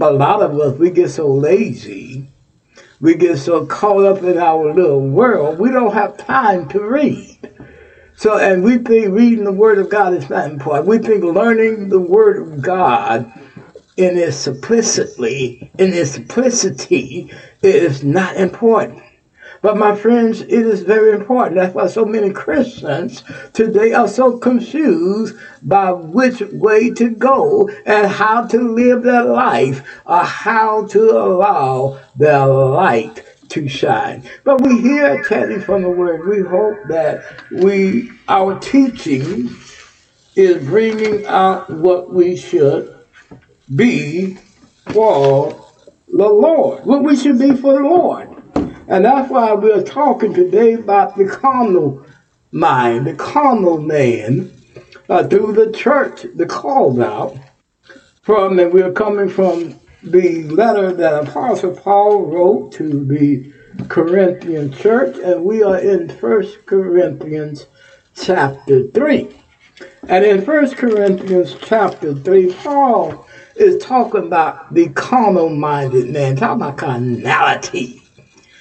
But 0.00 0.14
a 0.14 0.16
lot 0.16 0.40
of 0.40 0.58
us, 0.58 0.78
we 0.78 0.88
get 0.88 1.10
so 1.10 1.30
lazy, 1.30 2.26
we 3.02 3.16
get 3.16 3.36
so 3.36 3.66
caught 3.66 4.06
up 4.06 4.22
in 4.22 4.38
our 4.38 4.72
little 4.72 5.06
world, 5.06 5.58
we 5.58 5.70
don't 5.70 5.92
have 5.92 6.16
time 6.16 6.66
to 6.70 6.82
read. 6.82 7.36
So, 8.16 8.38
and 8.38 8.64
we 8.64 8.78
think 8.78 9.14
reading 9.14 9.44
the 9.44 9.52
Word 9.52 9.78
of 9.78 9.90
God 9.90 10.14
is 10.14 10.30
not 10.30 10.50
important. 10.50 10.86
We 10.86 10.96
think 10.96 11.22
learning 11.22 11.90
the 11.90 12.00
Word 12.00 12.38
of 12.38 12.62
God 12.62 13.30
in 13.98 14.16
its 14.16 14.38
simplicity, 14.38 15.70
in 15.78 15.92
its 15.92 16.12
simplicity, 16.12 17.30
is 17.62 18.02
not 18.02 18.36
important. 18.36 19.02
But 19.62 19.76
my 19.76 19.94
friends, 19.94 20.40
it 20.40 20.50
is 20.50 20.82
very 20.82 21.12
important. 21.12 21.56
That's 21.56 21.74
why 21.74 21.86
so 21.86 22.04
many 22.04 22.30
Christians 22.30 23.22
today 23.52 23.92
are 23.92 24.08
so 24.08 24.38
confused 24.38 25.36
by 25.62 25.92
which 25.92 26.40
way 26.40 26.90
to 26.94 27.10
go 27.10 27.68
and 27.84 28.06
how 28.06 28.46
to 28.46 28.58
live 28.58 29.02
their 29.02 29.24
life 29.24 29.86
or 30.06 30.24
how 30.24 30.86
to 30.86 31.10
allow 31.10 32.00
their 32.16 32.46
light 32.46 33.22
to 33.50 33.68
shine. 33.68 34.22
But 34.44 34.62
we 34.62 34.80
hear 34.80 35.22
chatting 35.24 35.60
from 35.60 35.82
the 35.82 35.90
word. 35.90 36.26
We 36.26 36.42
hope 36.42 36.78
that 36.88 37.24
we, 37.50 38.10
our 38.28 38.58
teaching 38.60 39.50
is 40.36 40.64
bringing 40.64 41.26
out 41.26 41.68
what 41.68 42.12
we 42.12 42.36
should 42.36 42.96
be 43.74 44.38
for 44.92 45.66
the 46.08 46.28
Lord, 46.28 46.84
what 46.86 47.02
we 47.02 47.16
should 47.16 47.38
be 47.38 47.54
for 47.54 47.74
the 47.74 47.80
Lord. 47.80 48.29
And 48.90 49.04
that's 49.04 49.30
why 49.30 49.52
we're 49.52 49.84
talking 49.84 50.34
today 50.34 50.72
about 50.72 51.16
the 51.16 51.24
carnal 51.24 52.04
mind, 52.50 53.06
the 53.06 53.14
carnal 53.14 53.80
man, 53.80 54.50
uh, 55.08 55.28
through 55.28 55.52
the 55.52 55.70
church, 55.70 56.26
the 56.34 56.44
called 56.44 56.98
out 56.98 57.38
from, 58.22 58.58
and 58.58 58.72
we're 58.72 58.90
coming 58.90 59.28
from 59.28 59.78
the 60.02 60.42
letter 60.48 60.92
that 60.92 61.22
Apostle 61.28 61.76
Paul 61.76 62.24
wrote 62.24 62.72
to 62.72 63.04
the 63.04 63.52
Corinthian 63.86 64.72
church, 64.72 65.16
and 65.22 65.44
we 65.44 65.62
are 65.62 65.78
in 65.78 66.08
First 66.08 66.66
Corinthians 66.66 67.68
chapter 68.16 68.88
3. 68.88 69.28
And 70.08 70.24
in 70.24 70.44
First 70.44 70.76
Corinthians 70.76 71.54
chapter 71.62 72.12
3, 72.12 72.54
Paul 72.54 73.24
is 73.54 73.80
talking 73.80 74.26
about 74.26 74.74
the 74.74 74.88
carnal 74.88 75.48
minded 75.48 76.10
man, 76.10 76.34
talking 76.34 76.62
about 76.62 76.76
carnality. 76.76 77.99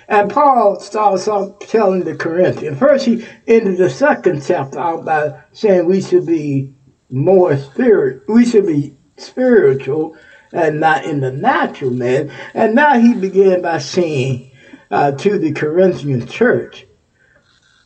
And 0.09 0.31
Paul 0.31 0.79
starts 0.79 1.27
off 1.27 1.59
telling 1.59 2.03
the 2.03 2.15
Corinthians. 2.15 2.79
First, 2.79 3.05
he 3.05 3.23
ended 3.47 3.77
the 3.77 3.91
second 3.91 4.43
chapter 4.43 4.79
out 4.79 5.05
by 5.05 5.39
saying 5.53 5.85
we 5.85 6.01
should 6.01 6.25
be 6.25 6.73
more 7.11 7.55
spirit, 7.57 8.23
we 8.27 8.43
should 8.43 8.65
be 8.65 8.97
spiritual 9.17 10.17
and 10.51 10.79
not 10.79 11.05
in 11.05 11.19
the 11.19 11.31
natural 11.31 11.91
man. 11.91 12.31
And 12.55 12.73
now 12.73 12.99
he 12.99 13.13
began 13.13 13.61
by 13.61 13.77
saying 13.77 14.49
uh, 14.89 15.11
to 15.11 15.37
the 15.37 15.51
Corinthian 15.51 16.25
church, 16.25 16.87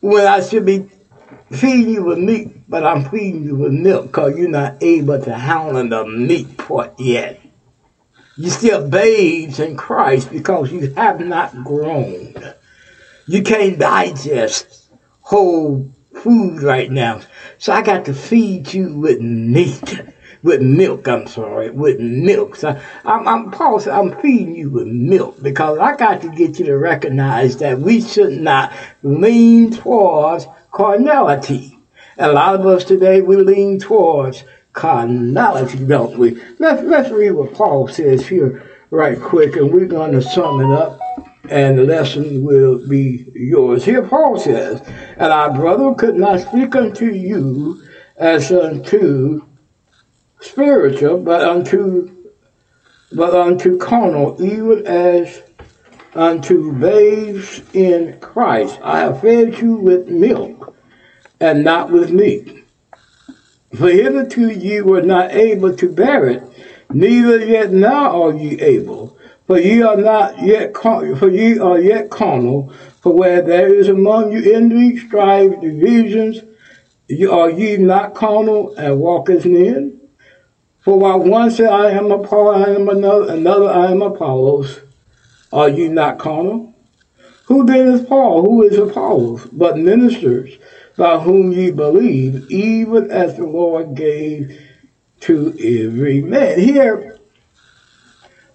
when 0.00 0.26
I 0.26 0.40
should 0.40 0.64
be 0.64 0.88
feeding 1.50 1.90
you 1.90 2.04
with 2.04 2.18
meat, 2.18 2.68
but 2.70 2.86
I'm 2.86 3.04
feeding 3.04 3.44
you 3.44 3.56
with 3.56 3.72
milk 3.72 4.06
because 4.06 4.34
you're 4.36 4.48
not 4.48 4.82
able 4.82 5.20
to 5.20 5.34
handle 5.34 5.86
the 5.86 6.06
meat 6.06 6.56
part 6.56 6.98
yet. 6.98 7.43
You're 8.36 8.50
still 8.50 8.88
babes 8.88 9.60
in 9.60 9.76
Christ 9.76 10.30
because 10.30 10.72
you 10.72 10.92
have 10.94 11.20
not 11.20 11.64
grown. 11.64 12.34
You 13.26 13.42
can't 13.42 13.78
digest 13.78 14.90
whole 15.20 15.90
food 16.14 16.62
right 16.62 16.90
now. 16.90 17.20
So 17.58 17.72
I 17.72 17.82
got 17.82 18.04
to 18.06 18.14
feed 18.14 18.74
you 18.74 18.98
with 18.98 19.20
meat 19.20 20.00
with 20.44 20.60
milk. 20.60 21.08
I'm 21.08 21.26
sorry, 21.26 21.70
with 21.70 21.98
milk. 21.98 22.54
So 22.54 22.78
I'm, 23.04 23.26
I'm 23.26 23.50
Paul 23.50 23.80
said, 23.80 23.94
I'm 23.94 24.14
feeding 24.20 24.54
you 24.54 24.70
with 24.70 24.86
milk 24.86 25.42
because 25.42 25.78
I 25.78 25.96
got 25.96 26.20
to 26.22 26.28
get 26.28 26.58
you 26.58 26.66
to 26.66 26.76
recognize 26.76 27.56
that 27.56 27.80
we 27.80 28.00
should 28.00 28.40
not 28.40 28.72
lean 29.02 29.72
towards 29.72 30.46
carnality. 30.70 31.78
A 32.18 32.30
lot 32.30 32.54
of 32.54 32.66
us 32.66 32.84
today 32.84 33.22
we 33.22 33.36
lean 33.36 33.80
towards 33.80 34.44
carnality, 34.74 35.84
don't 35.84 36.18
we? 36.18 36.40
Let's 36.58 36.82
let's 36.82 37.10
read 37.10 37.32
what 37.32 37.54
Paul 37.54 37.88
says 37.88 38.26
here 38.26 38.62
right 38.90 39.20
quick, 39.20 39.56
and 39.56 39.72
we're 39.72 39.86
going 39.86 40.12
to 40.12 40.22
sum 40.22 40.60
it 40.60 40.70
up 40.70 41.00
and 41.50 41.78
the 41.78 41.82
lesson 41.82 42.42
will 42.42 42.86
be 42.88 43.30
yours. 43.34 43.84
Here 43.84 44.02
Paul 44.02 44.38
says, 44.38 44.80
And 45.16 45.32
our 45.32 45.52
brother 45.52 45.94
could 45.94 46.16
not 46.16 46.40
speak 46.40 46.74
unto 46.74 47.06
you 47.06 47.82
as 48.16 48.50
unto 48.50 49.44
spiritual, 50.40 51.18
but 51.18 51.42
unto 51.42 52.10
but 53.12 53.34
unto 53.34 53.78
carnal, 53.78 54.36
even 54.42 54.86
as 54.86 55.42
unto 56.14 56.72
babes 56.72 57.62
in 57.72 58.18
Christ. 58.20 58.80
I 58.82 59.00
have 59.00 59.20
fed 59.20 59.58
you 59.58 59.76
with 59.76 60.08
milk 60.08 60.74
and 61.40 61.62
not 61.62 61.90
with 61.90 62.10
meat. 62.10 62.63
For 63.76 63.90
hitherto 63.90 64.50
ye 64.50 64.82
were 64.82 65.02
not 65.02 65.32
able 65.32 65.74
to 65.74 65.88
bear 65.88 66.28
it, 66.28 66.42
neither 66.92 67.44
yet 67.44 67.72
now 67.72 68.22
are 68.22 68.32
ye 68.32 68.60
able. 68.60 69.16
For 69.48 69.58
ye 69.58 69.82
are 69.82 69.96
not 69.96 70.40
yet 70.42 70.76
for 70.76 71.28
ye 71.28 71.58
are 71.58 71.80
yet 71.80 72.08
carnal. 72.08 72.72
For 73.02 73.12
where 73.12 73.42
there 73.42 73.74
is 73.74 73.88
among 73.88 74.32
you 74.32 74.54
envy, 74.54 74.96
strife, 74.98 75.60
divisions, 75.60 76.42
are 77.30 77.50
ye 77.50 77.76
not 77.76 78.14
carnal 78.14 78.74
and 78.76 79.00
walk 79.00 79.28
as 79.28 79.44
men? 79.44 80.00
For 80.80 80.98
while 80.98 81.18
one 81.18 81.50
said, 81.50 81.66
I 81.66 81.90
am 81.90 82.12
a 82.12 82.18
Paul, 82.18 82.54
I 82.54 82.68
am 82.74 82.88
another, 82.88 83.32
another, 83.32 83.68
I 83.68 83.90
am 83.90 84.02
Apollos, 84.02 84.80
are 85.52 85.68
ye 85.68 85.88
not 85.88 86.18
carnal? 86.18 86.72
Who 87.46 87.66
then 87.66 87.88
is 87.88 88.02
Paul? 88.02 88.42
Who 88.42 88.62
is 88.62 88.78
Apollos? 88.78 89.46
But 89.52 89.78
ministers 89.78 90.58
by 90.96 91.18
whom 91.18 91.52
ye 91.52 91.70
believe, 91.70 92.50
even 92.50 93.10
as 93.10 93.36
the 93.36 93.46
Lord 93.46 93.94
gave 93.94 94.60
to 95.20 95.48
every 95.58 96.20
man. 96.20 96.58
Here, 96.58 97.18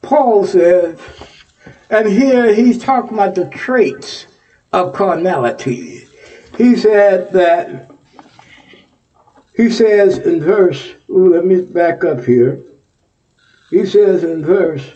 Paul 0.02 0.46
says, 0.46 1.00
and 1.90 2.08
here 2.08 2.54
he's 2.54 2.82
talking 2.82 3.14
about 3.14 3.36
the 3.36 3.50
traits 3.50 4.28
of 4.72 4.94
carnality. 4.94 6.08
He 6.58 6.76
said 6.76 7.32
that 7.34 7.92
he 9.56 9.70
says 9.70 10.20
in 10.20 10.42
verse, 10.42 10.94
ooh, 11.10 11.34
let 11.34 11.46
me 11.46 11.62
back 11.62 12.04
up 12.06 12.24
here. 12.24 12.62
He 13.70 13.86
says 13.86 14.24
in 14.24 14.44
verse 14.46 14.90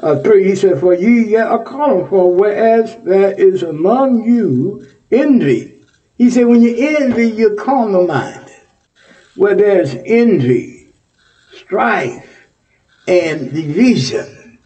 uh, 0.00 0.20
3, 0.20 0.44
he 0.44 0.54
said, 0.54 0.78
For 0.78 0.94
ye 0.94 1.30
yet 1.30 1.48
are 1.48 1.64
carnal, 1.64 2.06
for 2.06 2.34
whereas 2.34 2.96
there 3.02 3.32
is 3.32 3.62
among 3.62 4.24
you 4.24 4.86
envy. 5.10 5.75
He 6.16 6.30
said, 6.30 6.46
when 6.46 6.62
you 6.62 6.74
envy, 6.76 7.28
you're 7.28 7.56
carnal 7.56 8.06
minded. 8.06 8.54
Where 9.34 9.54
there's 9.54 9.94
envy, 9.94 10.88
strife, 11.52 12.46
and 13.06 13.52
division. 13.52 14.58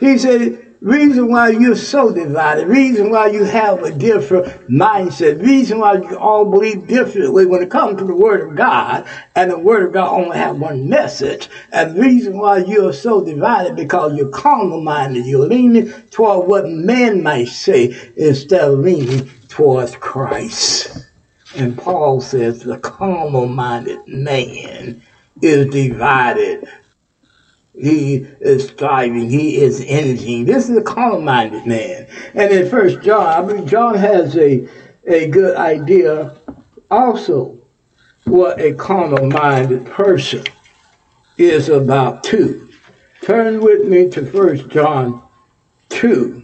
He 0.00 0.16
said, 0.16 0.72
reason 0.80 1.28
why 1.30 1.50
you're 1.50 1.76
so 1.76 2.12
divided, 2.12 2.66
reason 2.66 3.10
why 3.10 3.28
you 3.28 3.44
have 3.44 3.84
a 3.84 3.92
different 3.92 4.46
mindset, 4.68 5.40
reason 5.40 5.78
why 5.78 5.94
you 5.94 6.18
all 6.18 6.50
believe 6.50 6.88
differently 6.88 7.46
when 7.46 7.62
it 7.62 7.70
comes 7.70 7.98
to 7.98 8.04
the 8.04 8.14
Word 8.14 8.48
of 8.48 8.56
God, 8.56 9.06
and 9.36 9.50
the 9.50 9.58
Word 9.58 9.84
of 9.84 9.92
God 9.92 10.08
only 10.08 10.36
have 10.36 10.58
one 10.58 10.88
message, 10.88 11.48
and 11.70 11.96
reason 11.96 12.38
why 12.38 12.58
you're 12.58 12.92
so 12.92 13.24
divided 13.24 13.76
because 13.76 14.16
you're 14.16 14.28
carnal 14.28 14.80
minded, 14.80 15.24
you're 15.24 15.46
leaning 15.46 15.92
toward 16.10 16.48
what 16.48 16.68
man 16.68 17.22
might 17.22 17.48
say 17.48 17.94
instead 18.16 18.62
of 18.62 18.80
leaning 18.80 19.30
towards 19.52 19.96
Christ. 19.96 21.08
And 21.56 21.76
Paul 21.76 22.20
says 22.20 22.62
the 22.62 22.78
carnal 22.78 23.46
minded 23.46 24.06
man 24.08 25.02
is 25.40 25.70
divided 25.70 26.68
he 27.74 28.26
is 28.40 28.68
striving. 28.68 29.30
He 29.30 29.56
is 29.56 29.82
energy. 29.86 30.44
This 30.44 30.68
is 30.68 30.76
a 30.76 30.82
carnal-minded 30.82 31.66
man. 31.66 32.06
And 32.34 32.52
in 32.52 32.68
First 32.68 33.02
John, 33.02 33.26
I 33.26 33.40
believe 33.40 33.68
John 33.68 33.94
has 33.94 34.36
a, 34.36 34.68
a 35.06 35.28
good 35.28 35.56
idea 35.56 36.36
also 36.90 37.58
what 38.24 38.60
a 38.60 38.74
carnal-minded 38.74 39.86
person 39.86 40.44
is 41.38 41.70
about 41.70 42.22
too. 42.22 42.68
Turn 43.22 43.60
with 43.60 43.86
me 43.86 44.10
to 44.10 44.26
First 44.26 44.68
John 44.68 45.22
2. 45.88 46.41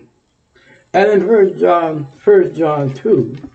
And 0.92 1.10
in 1.10 1.26
First 1.26 1.60
John, 1.60 2.10
First 2.12 2.54
John 2.54 2.94
2, 2.94 3.50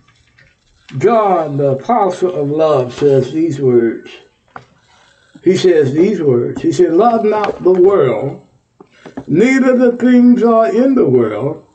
John, 0.97 1.57
the 1.57 1.71
apostle 1.71 2.33
of 2.33 2.49
love, 2.49 2.93
says 2.93 3.31
these 3.31 3.59
words 3.59 4.11
he 5.43 5.57
says 5.57 5.93
these 5.93 6.21
words. 6.21 6.61
He 6.61 6.71
said, 6.71 6.93
Love 6.93 7.25
not 7.25 7.63
the 7.63 7.73
world, 7.73 8.47
neither 9.27 9.77
the 9.77 9.97
things 9.97 10.41
are 10.41 10.73
in 10.73 10.95
the 10.95 11.07
world. 11.07 11.67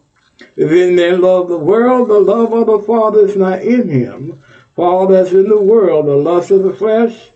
If 0.56 0.70
any 0.70 0.94
man 0.94 1.20
love 1.20 1.48
the 1.48 1.58
world, 1.58 2.08
the 2.08 2.18
love 2.18 2.54
of 2.54 2.66
the 2.66 2.78
Father 2.86 3.26
is 3.26 3.36
not 3.36 3.60
in 3.60 3.88
him. 3.88 4.42
For 4.74 4.86
all 4.86 5.06
that's 5.06 5.32
in 5.32 5.48
the 5.48 5.60
world, 5.60 6.06
the 6.06 6.16
lust 6.16 6.50
of 6.50 6.62
the 6.62 6.72
flesh, 6.72 7.30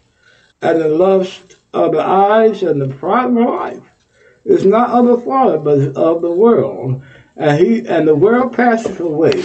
and 0.63 0.81
the 0.81 0.89
lust 0.89 1.57
of 1.75 1.93
the 1.93 2.03
eyes, 2.03 2.63
and 2.63 2.81
the 2.81 2.95
pride 2.95 3.27
of 3.27 3.35
life, 3.35 3.83
is 4.45 4.65
not 4.65 4.91
of 4.91 5.07
the 5.07 5.19
Father, 5.19 5.59
but 5.59 5.79
of 5.97 6.23
the 6.23 6.31
world. 6.31 7.03
And 7.37 7.59
he 7.59 7.87
and 7.87 8.07
the 8.07 8.15
world 8.15 8.53
passeth 8.53 9.01
away, 9.01 9.43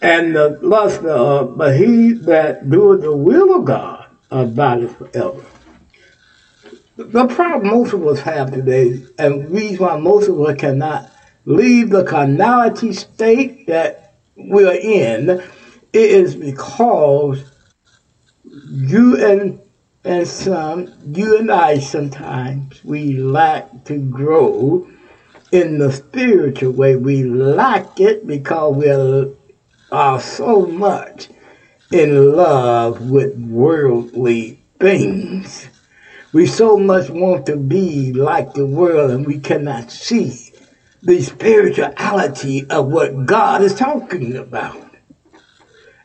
and 0.00 0.34
the 0.34 0.58
lust 0.62 1.02
of, 1.02 1.58
but 1.58 1.76
he 1.76 2.12
that 2.12 2.70
doeth 2.70 3.02
the 3.02 3.14
will 3.14 3.56
of 3.56 3.64
God 3.66 4.06
abideth 4.30 4.96
forever. 4.96 5.44
The 6.96 7.26
problem 7.26 7.68
most 7.68 7.92
of 7.92 8.06
us 8.06 8.20
have 8.20 8.52
today, 8.52 9.04
and 9.18 9.50
reason 9.50 9.84
why 9.84 9.98
most 9.98 10.28
of 10.28 10.40
us 10.40 10.58
cannot 10.58 11.12
leave 11.44 11.90
the 11.90 12.04
carnality 12.04 12.94
state 12.94 13.66
that 13.66 14.14
we're 14.34 14.72
in, 14.74 15.28
it 15.30 15.42
is 15.92 16.34
because 16.34 17.44
you 18.68 19.22
and 19.22 19.60
and 20.04 20.26
some, 20.26 20.92
you 21.12 21.36
and 21.36 21.50
I 21.50 21.80
sometimes, 21.80 22.82
we 22.84 23.14
lack 23.14 23.84
to 23.86 23.98
grow 23.98 24.88
in 25.56 25.78
the 25.78 25.90
spiritual 25.90 26.72
way. 26.72 26.94
We 26.94 27.24
lack 27.24 27.98
it 27.98 28.26
because 28.26 28.76
we 28.76 28.90
are 29.90 30.20
so 30.20 30.66
much 30.66 31.28
in 31.90 32.36
love 32.36 33.00
with 33.00 33.34
worldly 33.34 34.58
things. 34.78 35.70
We 36.34 36.44
so 36.44 36.76
much 36.76 37.08
want 37.08 37.46
to 37.46 37.56
be 37.56 38.12
like 38.12 38.52
the 38.52 38.66
world 38.66 39.10
and 39.10 39.24
we 39.26 39.38
cannot 39.38 39.90
see 39.90 40.34
the 41.02 41.22
spirituality 41.22 42.66
of 42.68 42.88
what 42.88 43.24
God 43.24 43.62
is 43.62 43.72
talking 43.72 44.36
about. 44.36 44.82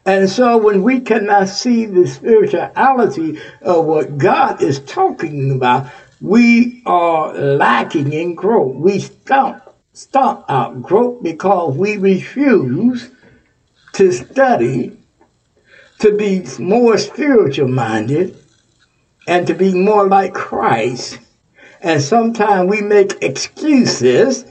And 0.06 0.30
so 0.30 0.58
when 0.58 0.82
we 0.82 1.00
cannot 1.00 1.50
see 1.50 1.86
the 1.86 2.08
spirituality 2.08 3.38
of 3.62 3.86
what 3.86 4.18
God 4.18 4.62
is 4.62 4.80
talking 4.80 5.52
about, 5.52 5.86
we 6.22 6.84
are 6.86 7.34
lacking 7.34 8.14
in 8.14 8.36
growth. 8.36 8.76
We 8.76 9.00
stump, 9.00 9.64
stump 9.94 10.46
our 10.48 10.74
growth 10.76 11.24
because 11.24 11.76
we 11.76 11.98
refuse 11.98 13.10
to 13.94 14.12
study, 14.12 14.98
to 16.00 16.16
be 16.16 16.46
more 16.60 16.98
spiritual 16.98 17.68
minded, 17.68 18.38
and 19.28 19.48
to 19.48 19.54
be 19.56 19.74
more 19.74 20.08
like 20.08 20.34
Christ. 20.34 21.20
And 21.82 22.02
sometimes 22.02 22.70
we 22.70 22.82
make 22.82 23.24
excuses 23.24 24.46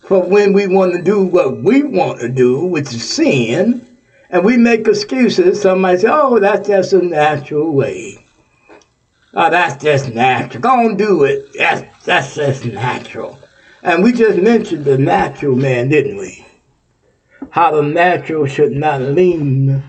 for 0.00 0.22
when 0.22 0.52
we 0.52 0.66
want 0.66 0.94
to 0.94 1.02
do 1.02 1.22
what 1.22 1.62
we 1.62 1.84
want 1.84 2.20
to 2.20 2.28
do, 2.28 2.64
which 2.64 2.92
is 2.92 3.08
sin, 3.08 3.86
and 4.30 4.44
we 4.44 4.56
make 4.56 4.88
excuses. 4.88 5.62
Somebody 5.62 5.98
say, 5.98 6.08
oh, 6.10 6.40
that's 6.40 6.66
just 6.66 6.92
a 6.92 7.02
natural 7.02 7.72
way. 7.72 8.21
Oh, 9.34 9.48
that's 9.48 9.82
just 9.82 10.12
natural. 10.12 10.60
Go 10.60 10.86
and 10.86 10.98
do 10.98 11.24
it. 11.24 11.54
That's, 11.56 12.04
that's 12.04 12.34
just 12.34 12.66
natural. 12.66 13.38
And 13.82 14.04
we 14.04 14.12
just 14.12 14.38
mentioned 14.38 14.84
the 14.84 14.98
natural 14.98 15.56
man, 15.56 15.88
didn't 15.88 16.18
we? 16.18 16.46
How 17.50 17.70
the 17.72 17.82
natural 17.82 18.46
should 18.46 18.72
not 18.72 19.00
lean, 19.00 19.82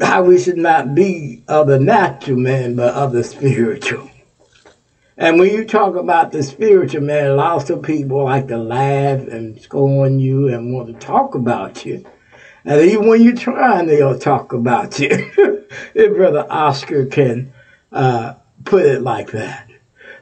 how 0.00 0.22
we 0.24 0.38
should 0.38 0.58
not 0.58 0.94
be 0.94 1.42
of 1.48 1.68
the 1.68 1.78
natural 1.78 2.38
man, 2.38 2.76
but 2.76 2.94
of 2.94 3.12
the 3.12 3.24
spiritual. 3.24 4.10
And 5.16 5.38
when 5.38 5.52
you 5.52 5.64
talk 5.64 5.96
about 5.96 6.32
the 6.32 6.42
spiritual 6.42 7.02
man, 7.02 7.36
lots 7.36 7.70
of 7.70 7.82
people 7.82 8.24
like 8.24 8.48
to 8.48 8.58
laugh 8.58 9.20
and 9.20 9.60
scorn 9.60 10.18
you 10.18 10.48
and 10.48 10.72
want 10.72 10.88
to 10.88 11.06
talk 11.06 11.34
about 11.34 11.84
you. 11.84 12.04
And 12.64 12.80
even 12.82 13.08
when 13.08 13.22
you're 13.22 13.34
trying, 13.34 13.86
they'll 13.86 14.18
talk 14.18 14.52
about 14.52 14.98
you. 14.98 15.08
if 15.94 16.14
Brother 16.14 16.46
Oscar 16.50 17.06
can 17.06 17.52
uh, 17.92 18.34
put 18.64 18.86
it 18.86 19.02
like 19.02 19.32
that. 19.32 19.68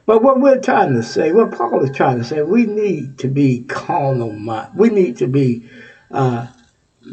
But 0.05 0.23
what 0.23 0.39
we're 0.39 0.59
trying 0.59 0.95
to 0.95 1.03
say, 1.03 1.31
what 1.31 1.51
Paul 1.51 1.83
is 1.83 1.95
trying 1.95 2.17
to 2.17 2.23
say, 2.23 2.41
we 2.41 2.65
need 2.65 3.19
to 3.19 3.27
be 3.27 3.61
carnal 3.61 4.31
minded. 4.31 4.75
We 4.75 4.89
need 4.89 5.17
to 5.17 5.27
be, 5.27 5.69
uh, 6.09 6.47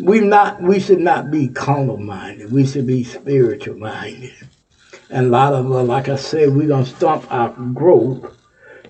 we 0.01 0.21
not, 0.21 0.63
we 0.63 0.81
should 0.81 1.01
not 1.01 1.31
be 1.31 1.49
carnal 1.49 1.99
minded. 1.99 2.51
We 2.51 2.67
should 2.67 2.87
be 2.87 3.05
spiritual 3.05 3.77
minded. 3.77 4.33
And 5.11 5.27
a 5.27 5.29
lot 5.29 5.53
of 5.53 5.71
us, 5.71 5.87
like 5.87 6.09
I 6.09 6.17
said, 6.17 6.55
we're 6.55 6.69
to 6.69 6.87
stomp 6.87 7.31
our 7.31 7.51
growth 7.51 8.35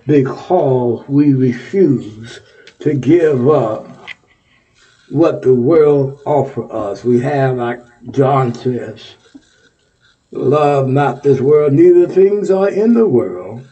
because 0.07 1.07
we 1.09 1.35
refuse 1.35 2.41
to 2.81 2.95
give 2.95 3.49
up 3.49 3.89
what 5.09 5.43
the 5.43 5.55
world 5.55 6.21
offer 6.25 6.73
us. 6.73 7.05
We 7.05 7.21
have, 7.21 7.57
like 7.57 7.81
John 8.11 8.55
says, 8.55 9.17
love 10.31 10.89
not 10.89 11.23
this 11.23 11.41
world, 11.41 11.73
neither 11.73 12.07
things 12.07 12.51
are 12.51 12.69
in 12.69 12.95
the 12.95 13.07
world. 13.07 13.67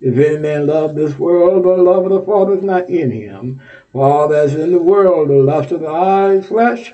If 0.00 0.18
any 0.18 0.38
man 0.38 0.66
love 0.66 0.94
this 0.94 1.18
world, 1.18 1.64
the 1.64 1.70
love 1.70 2.04
of 2.04 2.12
the 2.12 2.22
Father 2.22 2.58
is 2.58 2.62
not 2.62 2.88
in 2.90 3.10
him. 3.10 3.62
For 3.92 4.04
all 4.04 4.28
that's 4.28 4.52
in 4.52 4.72
the 4.72 4.82
world, 4.82 5.30
the 5.30 5.34
lust 5.34 5.72
of 5.72 5.80
the 5.80 5.88
eyes, 5.88 6.46
flesh, 6.48 6.92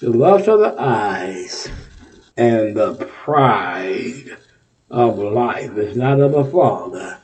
the 0.00 0.10
lust 0.10 0.48
of 0.48 0.60
the 0.60 0.74
eyes, 0.76 1.68
and 2.36 2.76
the 2.76 2.94
pride 2.94 4.36
of 4.90 5.18
life 5.18 5.76
is 5.76 5.96
not 5.96 6.20
of 6.20 6.32
the 6.32 6.44
Father, 6.44 7.18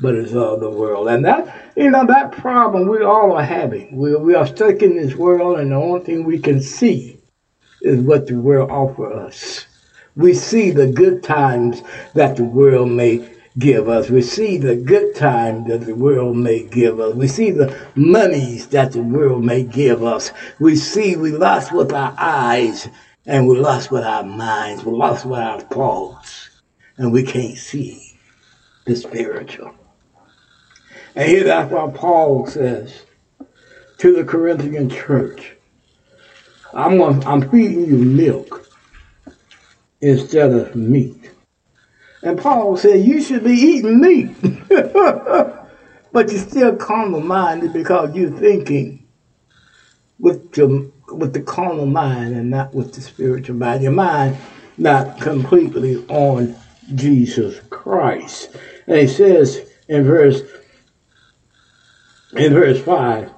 but 0.00 0.16
it's 0.16 0.34
of 0.34 0.58
the 0.58 0.70
world. 0.70 1.06
And 1.08 1.24
that, 1.24 1.72
you 1.76 1.90
know, 1.90 2.04
that 2.06 2.32
problem 2.32 2.88
we 2.88 3.02
all 3.04 3.32
are 3.32 3.44
having. 3.44 3.96
We, 3.96 4.16
we 4.16 4.34
are 4.34 4.46
stuck 4.46 4.82
in 4.82 4.96
this 4.96 5.14
world, 5.14 5.60
and 5.60 5.70
the 5.70 5.76
only 5.76 6.04
thing 6.04 6.24
we 6.24 6.40
can 6.40 6.60
see 6.60 7.20
is 7.80 8.00
what 8.00 8.26
the 8.26 8.34
world 8.34 8.70
offers 8.72 9.14
us. 9.14 9.66
We 10.16 10.34
see 10.34 10.70
the 10.70 10.86
good 10.86 11.22
times 11.22 11.82
that 12.14 12.36
the 12.36 12.44
world 12.44 12.90
may 12.90 13.28
give 13.58 13.88
us. 13.88 14.10
We 14.10 14.22
see 14.22 14.58
the 14.58 14.76
good 14.76 15.14
times 15.14 15.68
that 15.68 15.86
the 15.86 15.94
world 15.94 16.36
may 16.36 16.64
give 16.64 17.00
us. 17.00 17.14
We 17.14 17.28
see 17.28 17.50
the 17.50 17.76
monies 17.94 18.68
that 18.68 18.92
the 18.92 19.02
world 19.02 19.44
may 19.44 19.64
give 19.64 20.04
us. 20.04 20.32
We 20.58 20.76
see 20.76 21.16
we 21.16 21.32
lost 21.32 21.72
with 21.72 21.92
our 21.92 22.14
eyes 22.18 22.88
and 23.26 23.48
we 23.48 23.58
lost 23.58 23.90
with 23.90 24.04
our 24.04 24.24
minds. 24.24 24.84
We 24.84 24.92
lost 24.92 25.24
with 25.24 25.38
our 25.38 25.60
thoughts 25.60 26.50
and 26.96 27.12
we 27.12 27.22
can't 27.22 27.56
see 27.56 28.18
the 28.86 28.96
spiritual. 28.96 29.74
And 31.16 31.28
here 31.28 31.44
that's 31.44 31.72
why 31.72 31.90
Paul 31.94 32.46
says 32.46 33.04
to 33.98 34.14
the 34.14 34.24
Corinthian 34.24 34.90
church, 34.90 35.56
I'm, 36.72 37.00
I'm 37.00 37.48
feeding 37.50 37.86
you 37.86 37.98
milk 37.98 38.68
instead 40.00 40.52
of 40.52 40.74
meat. 40.74 41.30
And 42.22 42.38
Paul 42.38 42.76
said, 42.76 43.04
You 43.04 43.20
should 43.20 43.44
be 43.44 43.52
eating 43.52 44.00
meat. 44.00 44.30
but 44.68 46.30
you're 46.30 46.38
still 46.38 46.76
carnal 46.76 47.20
minded 47.20 47.72
because 47.72 48.14
you're 48.14 48.30
thinking 48.30 49.06
with, 50.18 50.56
your, 50.56 50.86
with 51.08 51.32
the 51.32 51.42
carnal 51.42 51.86
mind 51.86 52.34
and 52.34 52.50
not 52.50 52.74
with 52.74 52.94
the 52.94 53.00
spiritual 53.00 53.56
mind. 53.56 53.82
Your 53.82 53.92
mind 53.92 54.36
not 54.78 55.20
completely 55.20 55.96
on 56.08 56.56
Jesus 56.94 57.60
Christ. 57.70 58.56
And 58.86 58.98
he 58.98 59.06
says 59.06 59.70
in 59.88 60.04
verse 60.04 60.42
in 62.36 62.52
verse 62.52 62.80
5, 62.82 63.30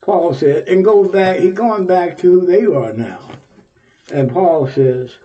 Paul 0.00 0.34
said, 0.34 0.68
and 0.68 0.84
goes 0.84 1.10
back, 1.10 1.40
he's 1.40 1.54
going 1.54 1.86
back 1.86 2.18
to 2.18 2.40
who 2.40 2.46
they 2.46 2.64
are 2.64 2.92
now. 2.92 3.38
And 4.12 4.30
Paul 4.30 4.68
says, 4.68 5.16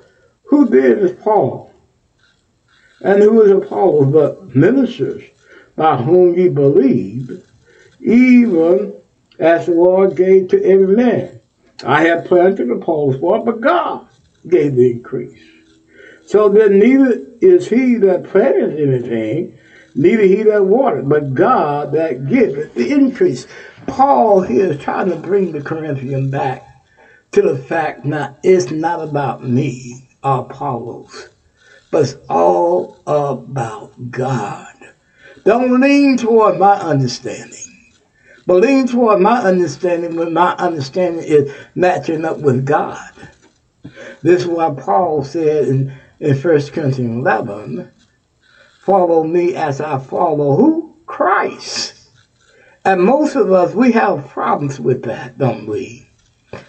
Who 0.49 0.65
then 0.65 0.99
is 0.99 1.11
Paul? 1.11 1.71
And 3.01 3.21
who 3.21 3.41
is 3.43 3.51
Apollos 3.51 4.11
but 4.11 4.55
ministers 4.55 5.23
by 5.75 5.97
whom 5.97 6.37
ye 6.37 6.49
believe, 6.49 7.43
even 8.01 8.93
as 9.39 9.67
the 9.67 9.73
Lord 9.73 10.17
gave 10.17 10.49
to 10.49 10.63
every 10.63 10.95
man. 10.95 11.39
I 11.85 12.07
have 12.07 12.25
planted 12.25 12.69
Apollos 12.69 13.19
for, 13.19 13.45
but 13.45 13.61
God 13.61 14.07
gave 14.47 14.75
the 14.75 14.91
increase. 14.91 15.41
So 16.25 16.49
then 16.49 16.79
neither 16.79 17.25
is 17.41 17.69
he 17.69 17.95
that 17.97 18.25
planteth 18.25 18.77
anything, 18.77 19.57
neither 19.95 20.23
he 20.23 20.43
that 20.43 20.65
watered, 20.65 21.07
but 21.07 21.33
God 21.33 21.93
that 21.93 22.27
giveth 22.27 22.73
the 22.73 22.91
increase. 22.91 23.47
Paul 23.87 24.41
here 24.41 24.71
is 24.71 24.81
trying 24.81 25.09
to 25.09 25.15
bring 25.15 25.51
the 25.51 25.61
Corinthian 25.61 26.29
back 26.29 26.65
to 27.31 27.41
the 27.41 27.57
fact 27.57 28.09
that 28.09 28.39
it's 28.43 28.71
not 28.71 29.01
about 29.01 29.47
me, 29.47 30.08
Apollos, 30.23 31.29
but 31.91 32.03
it's 32.03 32.15
all 32.29 33.01
about 33.07 34.11
God. 34.11 34.75
Don't 35.45 35.79
lean 35.79 36.17
toward 36.17 36.59
my 36.59 36.75
understanding, 36.75 37.93
but 38.45 38.61
lean 38.61 38.87
toward 38.87 39.21
my 39.21 39.39
understanding 39.39 40.15
when 40.15 40.33
my 40.33 40.53
understanding 40.55 41.23
is 41.23 41.51
matching 41.75 42.25
up 42.25 42.39
with 42.39 42.65
God. 42.65 43.11
This 44.21 44.41
is 44.41 44.47
why 44.47 44.73
Paul 44.77 45.23
said 45.23 45.67
in 45.67 45.97
in 46.19 46.35
1 46.35 46.41
Corinthians 46.41 47.19
11, 47.19 47.91
follow 48.81 49.23
me 49.23 49.55
as 49.55 49.79
I 49.79 49.99
follow 49.99 50.55
who? 50.55 50.95
Christ. 51.05 52.09
And 52.83 53.01
most 53.01 53.35
of 53.35 53.51
us, 53.51 53.73
we 53.73 53.91
have 53.93 54.27
problems 54.27 54.79
with 54.79 55.03
that, 55.03 55.37
don't 55.37 55.65
we? 55.65 56.07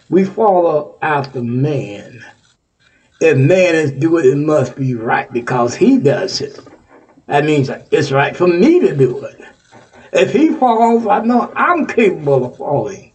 We 0.09 0.25
follow 0.25 0.99
after 1.03 1.43
man. 1.43 2.25
If 3.21 3.37
man 3.37 3.75
is 3.75 3.93
doing 3.93 4.25
it, 4.25 4.31
it 4.31 4.37
must 4.37 4.77
be 4.77 4.95
right 4.95 5.31
because 5.33 5.75
he 5.75 5.99
does 5.99 6.41
it. 6.41 6.59
That 7.27 7.45
means 7.45 7.71
it's 7.91 8.13
right 8.13 8.37
for 8.37 8.47
me 8.47 8.81
to 8.81 8.97
do 8.97 9.25
it. 9.25 9.45
If 10.13 10.33
he 10.33 10.51
falls, 10.55 11.07
I 11.07 11.21
know 11.21 11.53
I'm 11.57 11.87
capable 11.87 12.45
of 12.47 12.57
falling. 12.57 13.13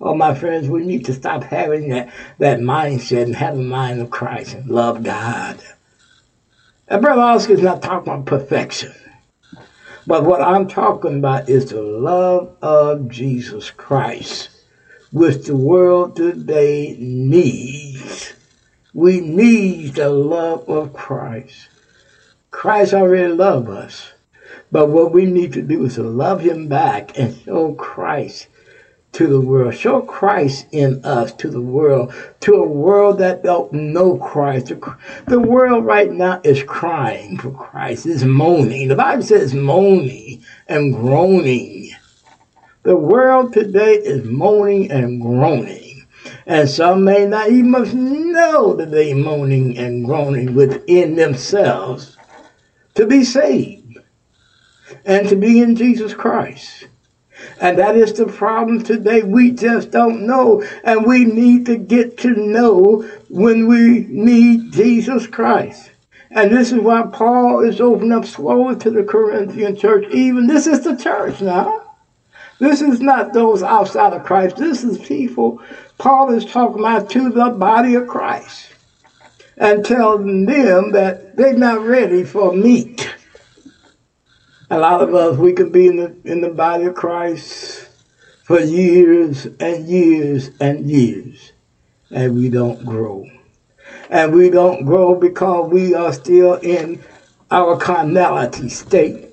Oh, 0.00 0.14
my 0.14 0.34
friends, 0.34 0.68
we 0.68 0.84
need 0.84 1.06
to 1.06 1.14
stop 1.14 1.42
having 1.44 1.88
that, 1.88 2.10
that 2.38 2.58
mindset 2.58 3.22
and 3.22 3.34
have 3.36 3.56
the 3.56 3.62
mind 3.62 4.00
of 4.00 4.10
Christ 4.10 4.54
and 4.54 4.70
love 4.70 5.02
God. 5.02 5.58
And 6.88 7.02
Brother 7.02 7.22
Oscar 7.22 7.54
is 7.54 7.62
not 7.62 7.82
talking 7.82 8.12
about 8.12 8.26
perfection. 8.26 8.92
But 10.06 10.24
what 10.24 10.42
I'm 10.42 10.68
talking 10.68 11.18
about 11.18 11.48
is 11.48 11.70
the 11.70 11.82
love 11.82 12.54
of 12.62 13.08
Jesus 13.08 13.70
Christ, 13.70 14.50
which 15.12 15.46
the 15.46 15.56
world 15.56 16.16
today 16.16 16.96
needs. 17.00 18.35
We 18.96 19.20
need 19.20 19.96
the 19.96 20.08
love 20.08 20.70
of 20.70 20.94
Christ. 20.94 21.68
Christ 22.50 22.94
already 22.94 23.30
loved 23.30 23.68
us. 23.68 24.14
But 24.72 24.88
what 24.88 25.12
we 25.12 25.26
need 25.26 25.52
to 25.52 25.60
do 25.60 25.84
is 25.84 25.96
to 25.96 26.02
love 26.02 26.40
him 26.40 26.68
back 26.68 27.18
and 27.18 27.36
show 27.36 27.74
Christ 27.74 28.48
to 29.12 29.26
the 29.26 29.38
world. 29.38 29.74
Show 29.74 30.00
Christ 30.00 30.68
in 30.72 31.04
us 31.04 31.30
to 31.32 31.50
the 31.50 31.60
world, 31.60 32.10
to 32.40 32.54
a 32.54 32.66
world 32.66 33.18
that 33.18 33.42
don't 33.42 33.70
know 33.70 34.16
Christ. 34.16 34.72
The 35.26 35.40
world 35.40 35.84
right 35.84 36.10
now 36.10 36.40
is 36.42 36.62
crying 36.62 37.36
for 37.36 37.50
Christ, 37.50 38.06
is 38.06 38.24
moaning. 38.24 38.88
The 38.88 38.96
Bible 38.96 39.24
says 39.24 39.52
moaning 39.52 40.42
and 40.68 40.94
groaning. 40.94 41.90
The 42.82 42.96
world 42.96 43.52
today 43.52 43.96
is 43.96 44.24
moaning 44.24 44.90
and 44.90 45.20
groaning. 45.20 45.85
And 46.46 46.68
some 46.68 47.02
may 47.02 47.26
not 47.26 47.50
even 47.50 48.32
know 48.32 48.74
that 48.74 48.92
they 48.92 49.12
moaning 49.14 49.76
and 49.76 50.04
groaning 50.04 50.54
within 50.54 51.16
themselves 51.16 52.16
to 52.94 53.04
be 53.04 53.24
saved 53.24 53.98
and 55.04 55.28
to 55.28 55.34
be 55.34 55.60
in 55.60 55.74
Jesus 55.74 56.14
Christ. 56.14 56.86
And 57.60 57.78
that 57.78 57.96
is 57.96 58.12
the 58.12 58.26
problem 58.26 58.82
today. 58.82 59.22
We 59.22 59.50
just 59.50 59.90
don't 59.90 60.26
know. 60.26 60.62
And 60.84 61.04
we 61.04 61.24
need 61.24 61.66
to 61.66 61.76
get 61.76 62.18
to 62.18 62.30
know 62.30 63.02
when 63.28 63.66
we 63.66 64.06
need 64.08 64.72
Jesus 64.72 65.26
Christ. 65.26 65.90
And 66.30 66.50
this 66.50 66.72
is 66.72 66.80
why 66.80 67.02
Paul 67.12 67.64
is 67.64 67.80
opening 67.80 68.12
up 68.12 68.24
slowly 68.24 68.76
to 68.76 68.90
the 68.90 69.02
Corinthian 69.02 69.76
church. 69.76 70.06
Even 70.12 70.46
this 70.46 70.66
is 70.66 70.82
the 70.82 70.96
church 70.96 71.40
now. 71.40 71.82
This 72.58 72.80
is 72.80 73.00
not 73.00 73.32
those 73.32 73.62
outside 73.62 74.12
of 74.12 74.24
Christ. 74.24 74.56
This 74.56 74.82
is 74.82 74.98
people 74.98 75.60
Paul 75.98 76.34
is 76.34 76.44
talking 76.44 76.80
about 76.80 77.10
to 77.10 77.30
the 77.30 77.50
body 77.50 77.94
of 77.94 78.06
Christ 78.06 78.68
and 79.56 79.84
telling 79.84 80.46
them 80.46 80.92
that 80.92 81.36
they're 81.36 81.56
not 81.56 81.84
ready 81.84 82.24
for 82.24 82.52
meat. 82.52 83.08
A 84.68 84.78
lot 84.78 85.00
of 85.00 85.14
us, 85.14 85.38
we 85.38 85.52
could 85.52 85.72
be 85.72 85.86
in 85.86 85.96
the, 85.96 86.16
in 86.24 86.40
the 86.40 86.50
body 86.50 86.84
of 86.84 86.94
Christ 86.94 87.88
for 88.44 88.60
years 88.60 89.46
and 89.58 89.88
years 89.88 90.50
and 90.60 90.90
years, 90.90 91.52
and 92.10 92.36
we 92.36 92.48
don't 92.48 92.84
grow. 92.84 93.24
And 94.10 94.34
we 94.34 94.50
don't 94.50 94.84
grow 94.84 95.14
because 95.14 95.70
we 95.70 95.94
are 95.94 96.12
still 96.12 96.54
in 96.54 97.02
our 97.50 97.76
carnality 97.78 98.68
state. 98.68 99.30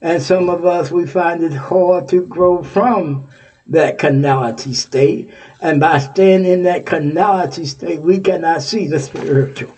And 0.00 0.22
some 0.22 0.48
of 0.48 0.64
us, 0.64 0.90
we 0.90 1.06
find 1.06 1.42
it 1.42 1.52
hard 1.52 2.08
to 2.08 2.22
grow 2.22 2.62
from 2.62 3.28
that 3.68 3.98
carnality 3.98 4.72
state. 4.72 5.32
And 5.60 5.80
by 5.80 5.98
staying 5.98 6.46
in 6.46 6.62
that 6.62 6.86
carnality 6.86 7.66
state, 7.66 8.00
we 8.00 8.20
cannot 8.20 8.62
see 8.62 8.88
the 8.88 8.98
spiritual. 8.98 9.74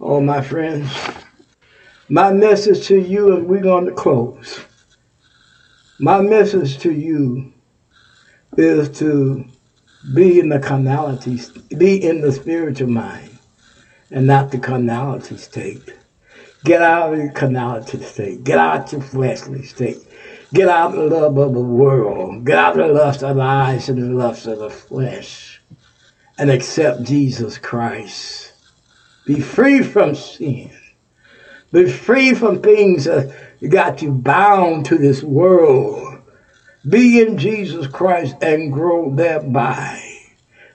Oh, 0.00 0.20
my 0.20 0.40
friends, 0.40 0.90
my 2.08 2.32
message 2.32 2.86
to 2.86 2.98
you, 2.98 3.36
and 3.36 3.46
we're 3.46 3.60
going 3.60 3.86
to 3.86 3.92
close. 3.92 4.60
My 6.00 6.20
message 6.20 6.78
to 6.78 6.92
you 6.92 7.52
is 8.56 8.88
to 8.98 9.44
be 10.14 10.38
in 10.38 10.48
the 10.48 10.60
carnality, 10.60 11.40
be 11.76 12.02
in 12.02 12.20
the 12.20 12.32
spiritual 12.32 12.88
mind, 12.88 13.38
and 14.10 14.26
not 14.26 14.50
the 14.50 14.58
carnality 14.58 15.36
state. 15.36 15.94
Get 16.64 16.82
out 16.82 17.12
of 17.12 17.18
the 17.18 17.30
carnality 17.30 18.02
state. 18.02 18.42
Get 18.44 18.58
out 18.58 18.86
of 18.86 18.92
your 18.92 19.02
fleshly 19.02 19.62
state. 19.64 19.98
Get 20.52 20.68
out 20.68 20.92
the 20.92 21.02
love 21.02 21.36
of 21.36 21.54
the 21.54 21.60
world. 21.60 22.46
Get 22.46 22.56
out 22.58 22.76
the 22.76 22.88
lust 22.88 23.22
of 23.22 23.36
the 23.36 23.42
eyes 23.42 23.88
and 23.88 24.02
the 24.02 24.14
lust 24.14 24.46
of 24.46 24.58
the 24.58 24.70
flesh. 24.70 25.60
And 26.38 26.50
accept 26.50 27.02
Jesus 27.02 27.58
Christ. 27.58 28.52
Be 29.26 29.40
free 29.40 29.82
from 29.82 30.14
sin. 30.14 30.70
Be 31.70 31.90
free 31.90 32.32
from 32.34 32.62
things 32.62 33.04
that 33.04 33.34
got 33.68 34.00
you 34.00 34.10
bound 34.10 34.86
to 34.86 34.96
this 34.96 35.22
world. 35.22 36.22
Be 36.88 37.20
in 37.20 37.36
Jesus 37.36 37.86
Christ 37.86 38.36
and 38.40 38.72
grow 38.72 39.14
thereby. 39.14 40.02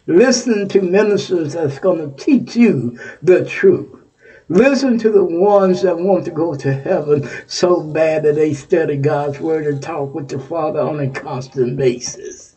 Listen 0.06 0.68
to 0.68 0.82
ministers 0.82 1.54
that's 1.54 1.80
going 1.80 1.98
to 1.98 2.24
teach 2.24 2.56
you 2.56 3.00
the 3.24 3.44
truth. 3.46 4.03
Listen 4.50 4.98
to 5.00 5.10
the 5.10 5.24
ones 5.24 5.82
that 5.84 5.98
want 5.98 6.26
to 6.26 6.32
go 6.32 6.54
to 6.56 6.74
heaven 6.74 7.28
so 7.48 7.82
bad 7.82 8.24
that 8.24 8.36
they 8.36 8.54
study 8.54 8.98
God's 8.98 9.40
word 9.40 9.66
and 9.66 9.82
talk 9.82 10.14
with 10.14 10.28
the 10.28 10.40
Father 10.40 10.82
on 10.82 11.00
a 11.00 11.10
constant 11.10 11.78
basis. 11.78 12.56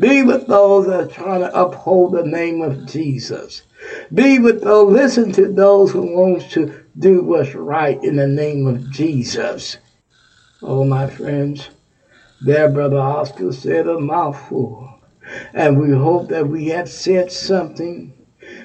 Be 0.00 0.22
with 0.22 0.46
those 0.46 0.86
that 0.86 1.00
are 1.00 1.06
trying 1.06 1.40
to 1.40 1.60
uphold 1.60 2.12
the 2.12 2.24
name 2.24 2.62
of 2.62 2.86
Jesus. 2.86 3.62
Be 4.14 4.38
with 4.38 4.62
those, 4.62 4.92
listen 4.92 5.32
to 5.32 5.52
those 5.52 5.92
who 5.92 6.02
want 6.02 6.50
to 6.52 6.84
do 6.98 7.22
what's 7.22 7.54
right 7.54 8.02
in 8.02 8.16
the 8.16 8.26
name 8.26 8.66
of 8.66 8.90
Jesus. 8.90 9.76
Oh, 10.62 10.84
my 10.84 11.08
friends, 11.08 11.68
there, 12.40 12.70
Brother 12.70 12.98
Oscar 12.98 13.52
said 13.52 13.86
a 13.88 13.98
mouthful. 14.00 14.88
And 15.52 15.78
we 15.78 15.90
hope 15.90 16.28
that 16.28 16.48
we 16.48 16.66
have 16.66 16.88
said 16.88 17.30
something 17.30 18.14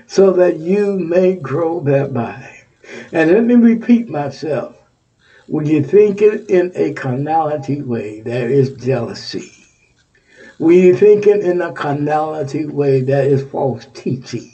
so 0.08 0.32
that 0.32 0.58
you 0.58 1.00
may 1.00 1.36
grow 1.36 1.80
thereby. 1.80 2.50
And 3.12 3.32
let 3.32 3.44
me 3.44 3.56
repeat 3.56 4.10
myself. 4.10 4.76
When 5.48 5.66
you 5.66 5.84
think 5.84 6.22
it 6.22 6.50
in 6.50 6.72
a 6.76 6.94
carnality 6.94 7.82
way, 7.82 8.22
there 8.22 8.50
is 8.50 8.72
jealousy. 8.74 9.52
When 10.58 10.78
you 10.78 10.96
think 10.96 11.28
it 11.28 11.42
in 11.42 11.62
a 11.62 11.74
carnality 11.74 12.66
way, 12.66 13.02
there 13.02 13.26
is 13.26 13.44
false 13.44 13.86
teaching. 13.94 14.50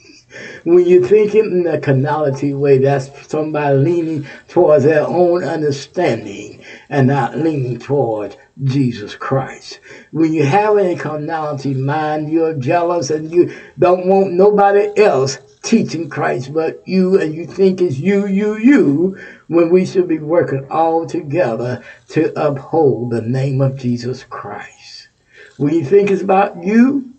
When 0.63 0.85
you 0.85 1.05
think 1.05 1.35
it 1.35 1.45
in 1.45 1.67
a 1.67 1.79
carnality 1.79 2.53
way, 2.53 2.77
that's 2.77 3.27
somebody 3.27 3.77
leaning 3.77 4.27
towards 4.47 4.83
their 4.83 5.05
own 5.05 5.43
understanding 5.43 6.58
and 6.89 7.07
not 7.07 7.37
leaning 7.37 7.77
toward 7.77 8.35
Jesus 8.63 9.15
Christ. 9.15 9.79
When 10.11 10.33
you 10.33 10.43
have 10.43 10.77
a 10.77 10.95
carnality 10.95 11.75
mind, 11.75 12.31
you're 12.31 12.55
jealous 12.55 13.11
and 13.11 13.31
you 13.31 13.55
don't 13.77 14.07
want 14.07 14.33
nobody 14.33 14.89
else 14.97 15.37
teaching 15.61 16.09
Christ 16.09 16.53
but 16.53 16.81
you, 16.87 17.19
and 17.19 17.33
you 17.33 17.45
think 17.45 17.81
it's 17.81 17.97
you, 17.97 18.25
you, 18.25 18.57
you, 18.57 19.17
when 19.47 19.69
we 19.69 19.85
should 19.85 20.07
be 20.07 20.19
working 20.19 20.65
all 20.69 21.05
together 21.05 21.83
to 22.09 22.33
uphold 22.41 23.11
the 23.11 23.21
name 23.21 23.61
of 23.61 23.77
Jesus 23.77 24.23
Christ. 24.23 25.09
When 25.57 25.73
you 25.73 25.83
think 25.83 26.09
it's 26.09 26.21
about 26.21 26.63
you 26.63 27.13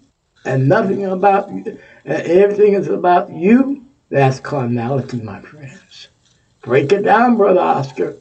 and 0.44 0.68
nothing 0.68 1.04
about 1.04 1.50
you, 1.50 1.78
and 2.04 2.22
everything 2.22 2.72
is 2.74 2.88
about 2.88 3.30
you, 3.30 3.84
that's 4.08 4.40
carnality, 4.40 5.20
my 5.20 5.40
friends. 5.40 6.08
Break 6.62 6.90
it 6.92 7.02
down, 7.02 7.36
Brother 7.36 7.60
Oscar. 7.60 8.16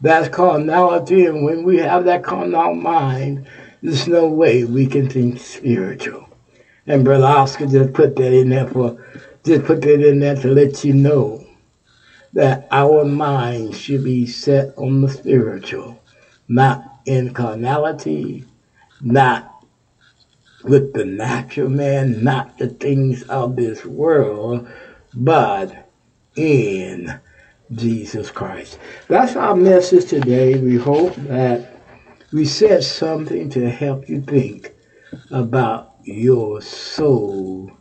That's 0.00 0.28
carnality, 0.28 1.26
and 1.26 1.44
when 1.44 1.64
we 1.64 1.78
have 1.78 2.04
that 2.04 2.22
carnal 2.22 2.74
mind, 2.74 3.46
there's 3.82 4.06
no 4.06 4.28
way 4.28 4.64
we 4.64 4.86
can 4.86 5.08
think 5.08 5.40
spiritual. 5.40 6.28
And 6.86 7.04
Brother 7.04 7.26
Oscar 7.26 7.66
just 7.66 7.92
put 7.92 8.14
that 8.16 8.32
in 8.32 8.50
there 8.50 8.68
for, 8.68 9.04
just 9.44 9.64
put 9.64 9.80
that 9.82 10.08
in 10.08 10.20
there 10.20 10.36
to 10.36 10.48
let 10.48 10.84
you 10.84 10.94
know 10.94 11.44
that 12.32 12.68
our 12.70 13.04
mind 13.04 13.74
should 13.74 14.04
be 14.04 14.26
set 14.26 14.72
on 14.78 15.00
the 15.00 15.08
spiritual, 15.08 16.00
not 16.46 17.00
in 17.04 17.34
carnality, 17.34 18.44
not 19.00 19.64
with 20.64 20.92
the 20.92 21.04
natural 21.04 21.68
man, 21.68 22.22
not 22.22 22.58
the 22.58 22.68
things 22.68 23.22
of 23.24 23.56
this 23.56 23.84
world, 23.84 24.68
but 25.14 25.90
in 26.36 27.18
Jesus 27.72 28.30
Christ. 28.30 28.78
That's 29.08 29.36
our 29.36 29.54
message 29.54 30.06
today. 30.06 30.58
We 30.58 30.76
hope 30.76 31.14
that 31.16 31.80
we 32.32 32.44
said 32.44 32.84
something 32.84 33.50
to 33.50 33.70
help 33.70 34.08
you 34.08 34.20
think 34.22 34.72
about 35.30 35.96
your 36.02 36.60
soul 36.60 37.72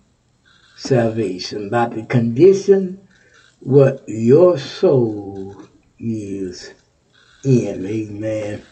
salvation, 0.76 1.68
about 1.68 1.96
the 1.96 2.06
condition 2.06 3.08
what 3.60 4.04
your 4.08 4.58
soul 4.58 5.64
is 6.00 6.74
in. 7.44 7.86
Amen 7.86 8.64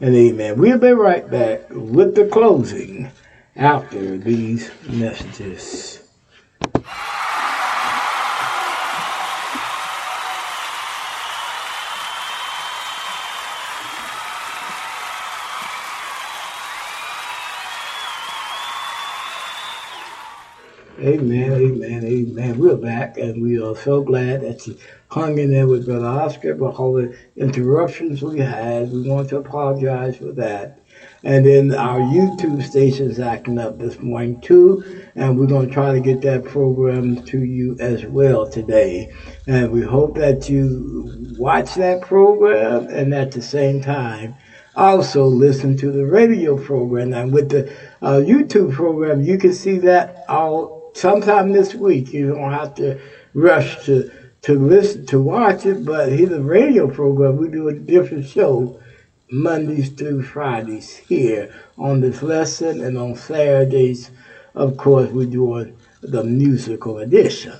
and 0.00 0.14
amen. 0.14 0.58
We'll 0.58 0.78
be 0.78 0.92
right 0.92 1.28
back 1.28 1.68
with 1.70 2.14
the 2.14 2.26
closing 2.26 3.10
after 3.56 4.16
these 4.16 4.70
messages. 4.88 6.07
Amen, 21.00 21.52
amen, 21.52 22.04
amen. 22.04 22.58
We're 22.58 22.74
back, 22.74 23.18
and 23.18 23.40
we 23.40 23.56
are 23.60 23.76
so 23.76 24.00
glad 24.00 24.40
that 24.40 24.66
you 24.66 24.74
hung 25.06 25.38
in 25.38 25.52
there 25.52 25.68
with 25.68 25.86
Brother 25.86 26.06
Oscar 26.06 26.56
for 26.56 26.70
all 26.70 26.94
the 26.94 27.14
interruptions 27.36 28.20
we 28.20 28.40
had. 28.40 28.90
We 28.90 29.08
want 29.08 29.28
to 29.28 29.36
apologize 29.36 30.16
for 30.16 30.32
that. 30.32 30.80
And 31.22 31.46
then 31.46 31.72
our 31.72 32.00
YouTube 32.00 32.64
station 32.64 33.08
is 33.08 33.20
acting 33.20 33.58
up 33.58 33.78
this 33.78 34.00
morning 34.00 34.40
too, 34.40 34.82
and 35.14 35.38
we're 35.38 35.46
going 35.46 35.68
to 35.68 35.72
try 35.72 35.92
to 35.92 36.00
get 36.00 36.20
that 36.22 36.42
program 36.42 37.14
to 37.26 37.44
you 37.44 37.76
as 37.78 38.04
well 38.04 38.44
today. 38.44 39.08
And 39.46 39.70
we 39.70 39.82
hope 39.82 40.16
that 40.16 40.48
you 40.48 41.34
watch 41.38 41.74
that 41.74 42.00
program 42.00 42.88
and 42.88 43.14
at 43.14 43.30
the 43.30 43.42
same 43.42 43.80
time 43.80 44.34
also 44.74 45.26
listen 45.26 45.76
to 45.76 45.92
the 45.92 46.04
radio 46.04 46.56
program. 46.56 47.12
And 47.12 47.32
with 47.32 47.50
the 47.50 47.70
uh, 48.02 48.16
YouTube 48.16 48.72
program, 48.72 49.20
you 49.20 49.36
can 49.36 49.52
see 49.52 49.78
that 49.78 50.24
all 50.28 50.77
sometime 50.98 51.52
this 51.52 51.74
week. 51.74 52.12
You 52.12 52.34
don't 52.34 52.52
have 52.52 52.74
to 52.76 53.00
rush 53.34 53.84
to 53.86 54.10
to 54.42 54.58
listen 54.58 55.04
to 55.06 55.20
watch 55.20 55.66
it, 55.66 55.84
but 55.84 56.12
here's 56.12 56.32
a 56.32 56.40
radio 56.40 56.88
program. 56.88 57.36
We 57.36 57.48
do 57.48 57.68
a 57.68 57.72
different 57.72 58.26
show 58.26 58.80
Mondays 59.30 59.90
through 59.90 60.22
Fridays 60.22 60.96
here 60.96 61.52
on 61.76 62.00
this 62.00 62.22
lesson 62.22 62.80
and 62.80 62.96
on 62.96 63.16
Saturdays 63.16 64.10
of 64.58 64.76
course, 64.76 65.08
we 65.10 65.26
do 65.26 65.72
the 66.00 66.24
musical 66.24 66.98
edition. 66.98 67.54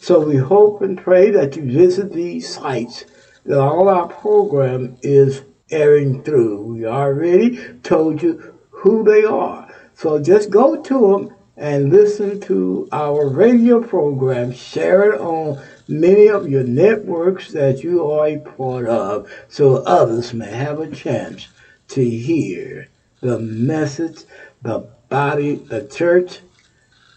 So 0.00 0.20
we 0.20 0.36
hope 0.36 0.82
and 0.82 0.98
pray 0.98 1.30
that 1.30 1.56
you 1.56 1.62
visit 1.62 2.12
these 2.12 2.54
sites 2.54 3.06
that 3.46 3.58
all 3.58 3.88
our 3.88 4.06
program 4.06 4.98
is 5.00 5.42
airing 5.70 6.22
through. 6.22 6.60
We 6.60 6.84
already 6.84 7.58
told 7.82 8.22
you 8.22 8.54
who 8.70 9.02
they 9.02 9.24
are. 9.24 9.74
So 9.94 10.22
just 10.22 10.50
go 10.50 10.82
to 10.82 11.00
them 11.00 11.34
and 11.60 11.90
listen 11.90 12.40
to 12.40 12.88
our 12.90 13.28
radio 13.28 13.82
program, 13.82 14.50
share 14.50 15.12
it 15.12 15.20
on 15.20 15.62
many 15.86 16.26
of 16.26 16.48
your 16.48 16.64
networks 16.64 17.52
that 17.52 17.84
you 17.84 18.10
are 18.10 18.28
a 18.28 18.38
part 18.38 18.86
of 18.88 19.30
so 19.48 19.76
others 19.84 20.32
may 20.32 20.50
have 20.50 20.80
a 20.80 20.90
chance 20.90 21.48
to 21.88 22.02
hear 22.02 22.88
the 23.20 23.38
message, 23.38 24.24
the 24.62 24.78
body, 25.10 25.56
the 25.56 25.86
church, 25.86 26.38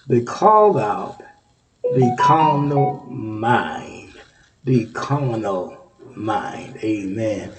the 0.07 0.21
called 0.21 0.77
out, 0.77 1.23
the 1.81 2.13
carnal 2.19 3.05
mind, 3.09 4.13
the 4.65 4.85
carnal 4.87 5.82
mind. 6.15 6.77
Amen 6.83 7.51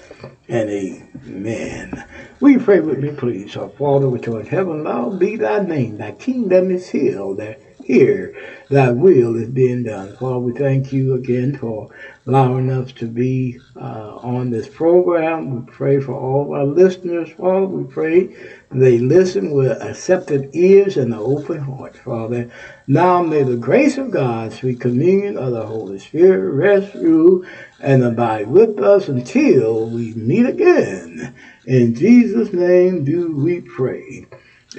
and 0.47 0.69
amen. 0.69 2.05
We 2.39 2.57
pray 2.57 2.79
with 2.79 2.99
me, 2.99 3.11
please. 3.11 3.55
Our 3.57 3.69
Father 3.69 4.09
which 4.09 4.27
art 4.27 4.41
in 4.41 4.47
heaven, 4.47 4.83
Lord, 4.83 5.19
be 5.19 5.35
thy 5.35 5.59
name. 5.59 5.97
Thy 5.97 6.11
kingdom 6.11 6.71
is 6.71 6.89
here. 6.89 7.19
That 7.35 7.59
here 7.85 8.35
thy 8.69 8.89
will 8.89 9.35
is 9.35 9.49
being 9.49 9.83
done. 9.83 10.15
Father, 10.17 10.39
we 10.39 10.53
thank 10.53 10.91
you 10.91 11.13
again 11.13 11.55
for 11.55 11.89
allowing 12.25 12.71
us 12.71 12.91
to 12.93 13.05
be 13.05 13.59
uh, 13.75 14.15
on 14.17 14.49
this 14.49 14.67
program. 14.67 15.55
We 15.55 15.71
pray 15.71 15.99
for 15.99 16.13
all 16.13 16.45
of 16.45 16.51
our 16.51 16.65
listeners, 16.65 17.29
Father. 17.29 17.67
We 17.67 17.83
pray 17.83 18.35
they 18.71 18.97
listen 18.97 19.51
with 19.51 19.81
accepted 19.81 20.49
ears 20.53 20.97
and 20.97 21.13
an 21.13 21.19
open 21.19 21.59
heart, 21.59 21.95
Father. 21.97 22.49
Now 22.87 23.21
may 23.21 23.43
the 23.43 23.55
grace 23.55 23.97
of 23.97 24.11
God, 24.11 24.51
sweet 24.51 24.79
communion 24.79 25.37
of 25.37 25.51
the 25.51 25.65
Holy 25.65 25.99
Spirit, 25.99 26.51
rest, 26.51 26.91
through 26.93 27.45
and 27.79 28.03
abide 28.03 28.47
with 28.47 28.79
us 28.79 29.07
until 29.07 29.89
we 29.89 30.13
meet 30.15 30.47
again. 30.47 31.35
In 31.65 31.93
Jesus' 31.93 32.51
name 32.51 33.03
do 33.03 33.35
we 33.35 33.61
pray. 33.61 34.25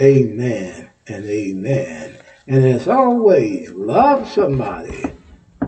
Amen 0.00 0.90
and 1.06 1.24
amen. 1.24 2.25
And 2.48 2.64
as 2.64 2.86
always, 2.86 3.72
love 3.72 4.28
somebody. 4.28 5.12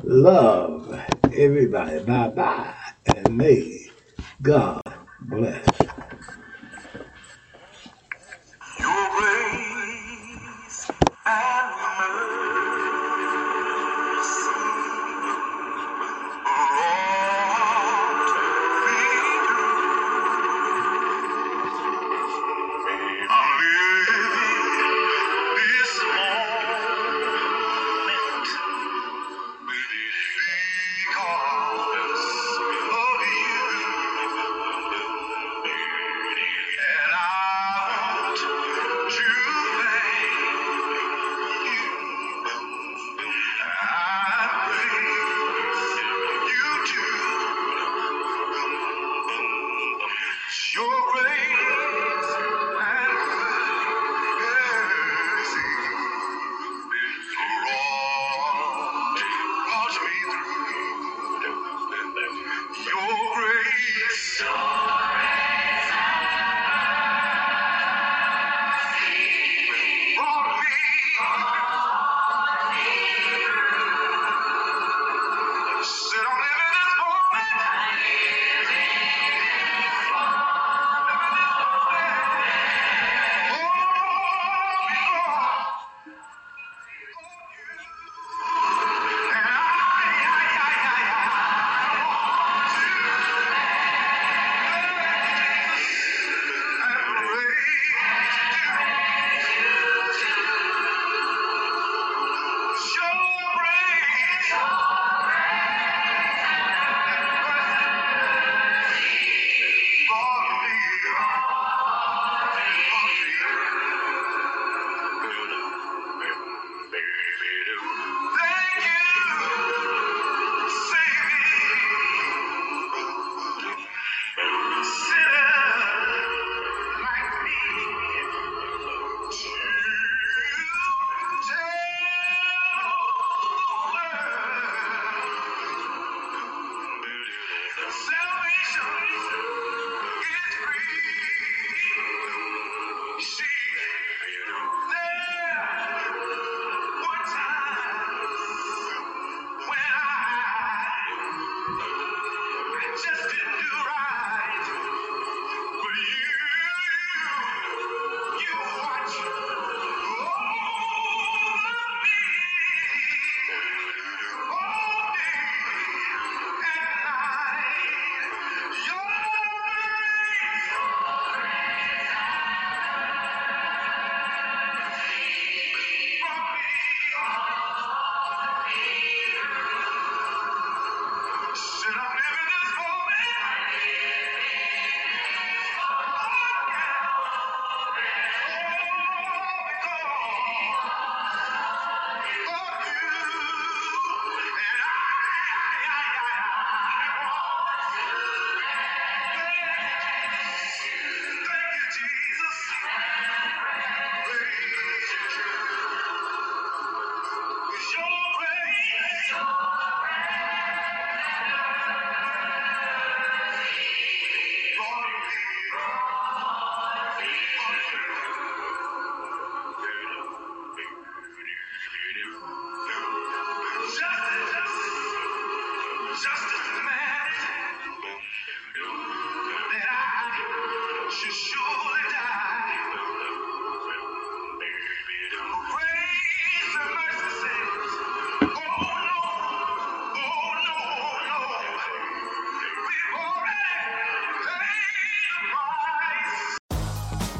Love 0.05 1.01
everybody. 1.33 1.99
Bye 2.05 2.29
bye. 2.29 2.74
And 3.07 3.37
may 3.37 3.89
God 4.43 4.81
bless. 5.20 5.66
Your 8.79 9.09
grace 9.16 10.91
and 11.26 11.70
mercy 11.99 12.67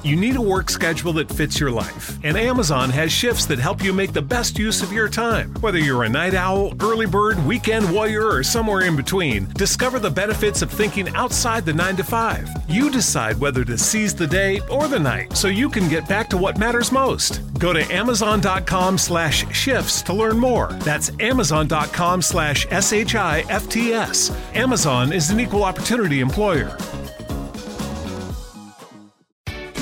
You 0.09 0.17
need 0.17 0.37
a 0.37 0.41
work 0.41 0.71
schedule 0.71 1.13
that 1.13 1.29
fits 1.29 1.61
your 1.61 1.71
life, 1.71 2.19
and 2.25 2.35
Amazon 2.35 2.89
has 2.89 3.13
shifts 3.13 3.45
that 3.45 3.59
help 3.59 3.85
you 3.85 3.93
make 3.93 4.15
the 4.15 4.23
best 4.23 4.59
use 4.59 4.83
of 4.83 4.91
your 4.91 5.07
time. 5.07 5.53
Whether 5.61 5.77
you're 5.77 6.05
a 6.05 6.09
night 6.09 6.33
owl, 6.33 6.73
early 6.81 7.05
bird, 7.05 7.39
weekend 7.45 7.93
warrior, 7.93 8.27
or 8.27 8.43
somewhere 8.43 8.87
in 8.87 8.97
between, 8.97 9.45
discover 9.53 9.99
the 9.99 10.09
benefits 10.09 10.63
of 10.63 10.71
thinking 10.71 11.15
outside 11.15 11.67
the 11.67 11.75
9 11.75 11.97
to 11.97 12.05
5. 12.05 12.49
You 12.71 12.91
decide 12.91 13.39
whether 13.39 13.67
to 13.67 13.77
seize 13.77 14.15
the 14.15 14.27
day 14.27 14.61
or 14.71 14.89
the 14.89 14.99
night 14.99 15.37
so 15.37 15.49
you 15.49 15.69
can 15.69 15.91
get 15.91 16.09
back 16.09 16.31
to 16.31 16.39
what 16.39 16.57
matters 16.57 16.91
most. 16.91 17.43
Go 17.59 17.75
to 17.75 17.83
amazon.com 17.93 18.97
slash 18.97 19.47
shifts 19.55 20.01
to 20.03 20.15
learn 20.15 20.39
more. 20.39 20.69
That's 20.85 21.11
amazon.com 21.21 22.23
slash 22.23 22.67
S-H-I-F-T-S. 22.71 24.31
Amazon 24.55 25.13
is 25.13 25.29
an 25.29 25.39
equal 25.39 25.65
opportunity 25.65 26.21
employer. 26.21 26.79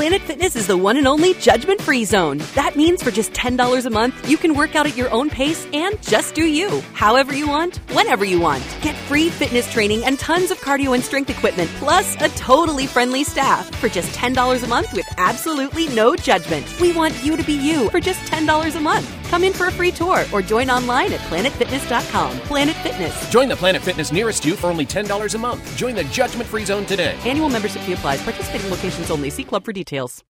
Planet 0.06 0.22
Fitness 0.22 0.54
is 0.54 0.68
the 0.68 0.76
one 0.76 0.96
and 0.96 1.08
only 1.08 1.34
judgment 1.34 1.82
free 1.82 2.04
zone. 2.04 2.38
That 2.54 2.76
means 2.76 3.02
for 3.02 3.10
just 3.10 3.32
$10 3.32 3.86
a 3.86 3.90
month, 3.90 4.30
you 4.30 4.36
can 4.36 4.54
work 4.54 4.76
out 4.76 4.86
at 4.86 4.96
your 4.96 5.10
own 5.10 5.28
pace 5.28 5.66
and 5.72 6.00
just 6.00 6.36
do 6.36 6.44
you, 6.44 6.80
however 6.92 7.34
you 7.34 7.48
want, 7.48 7.78
whenever 7.90 8.24
you 8.24 8.38
want. 8.38 8.62
Get 8.82 8.94
free 9.08 9.30
fitness 9.30 9.68
training 9.72 10.04
and 10.04 10.16
tons 10.16 10.52
of 10.52 10.60
cardio 10.60 10.94
and 10.94 11.02
strength 11.02 11.30
equipment, 11.30 11.68
plus 11.80 12.14
a 12.22 12.28
totally 12.36 12.86
friendly 12.86 13.24
staff 13.24 13.68
for 13.80 13.88
just 13.88 14.16
$10 14.16 14.62
a 14.62 14.66
month 14.68 14.92
with 14.92 15.06
absolutely 15.18 15.88
no 15.88 16.14
judgment. 16.14 16.72
We 16.80 16.92
want 16.92 17.24
you 17.24 17.36
to 17.36 17.42
be 17.42 17.54
you 17.54 17.90
for 17.90 17.98
just 17.98 18.20
$10 18.30 18.76
a 18.76 18.80
month. 18.80 19.15
Come 19.28 19.44
in 19.44 19.52
for 19.52 19.68
a 19.68 19.72
free 19.72 19.90
tour 19.90 20.24
or 20.32 20.42
join 20.42 20.70
online 20.70 21.12
at 21.12 21.20
planetfitness.com. 21.30 22.40
Planet 22.40 22.76
Fitness. 22.76 23.30
Join 23.30 23.48
the 23.48 23.56
Planet 23.56 23.82
Fitness 23.82 24.12
nearest 24.12 24.44
you 24.44 24.54
for 24.56 24.68
only 24.68 24.86
$10 24.86 25.34
a 25.34 25.38
month. 25.38 25.76
Join 25.76 25.94
the 25.94 26.04
judgment 26.04 26.48
free 26.48 26.64
zone 26.64 26.84
today. 26.86 27.16
Annual 27.24 27.48
membership 27.48 27.82
fee 27.82 27.94
applies. 27.94 28.22
Participating 28.22 28.70
locations 28.70 29.10
only. 29.10 29.30
See 29.30 29.44
club 29.44 29.64
for 29.64 29.72
details. 29.72 30.24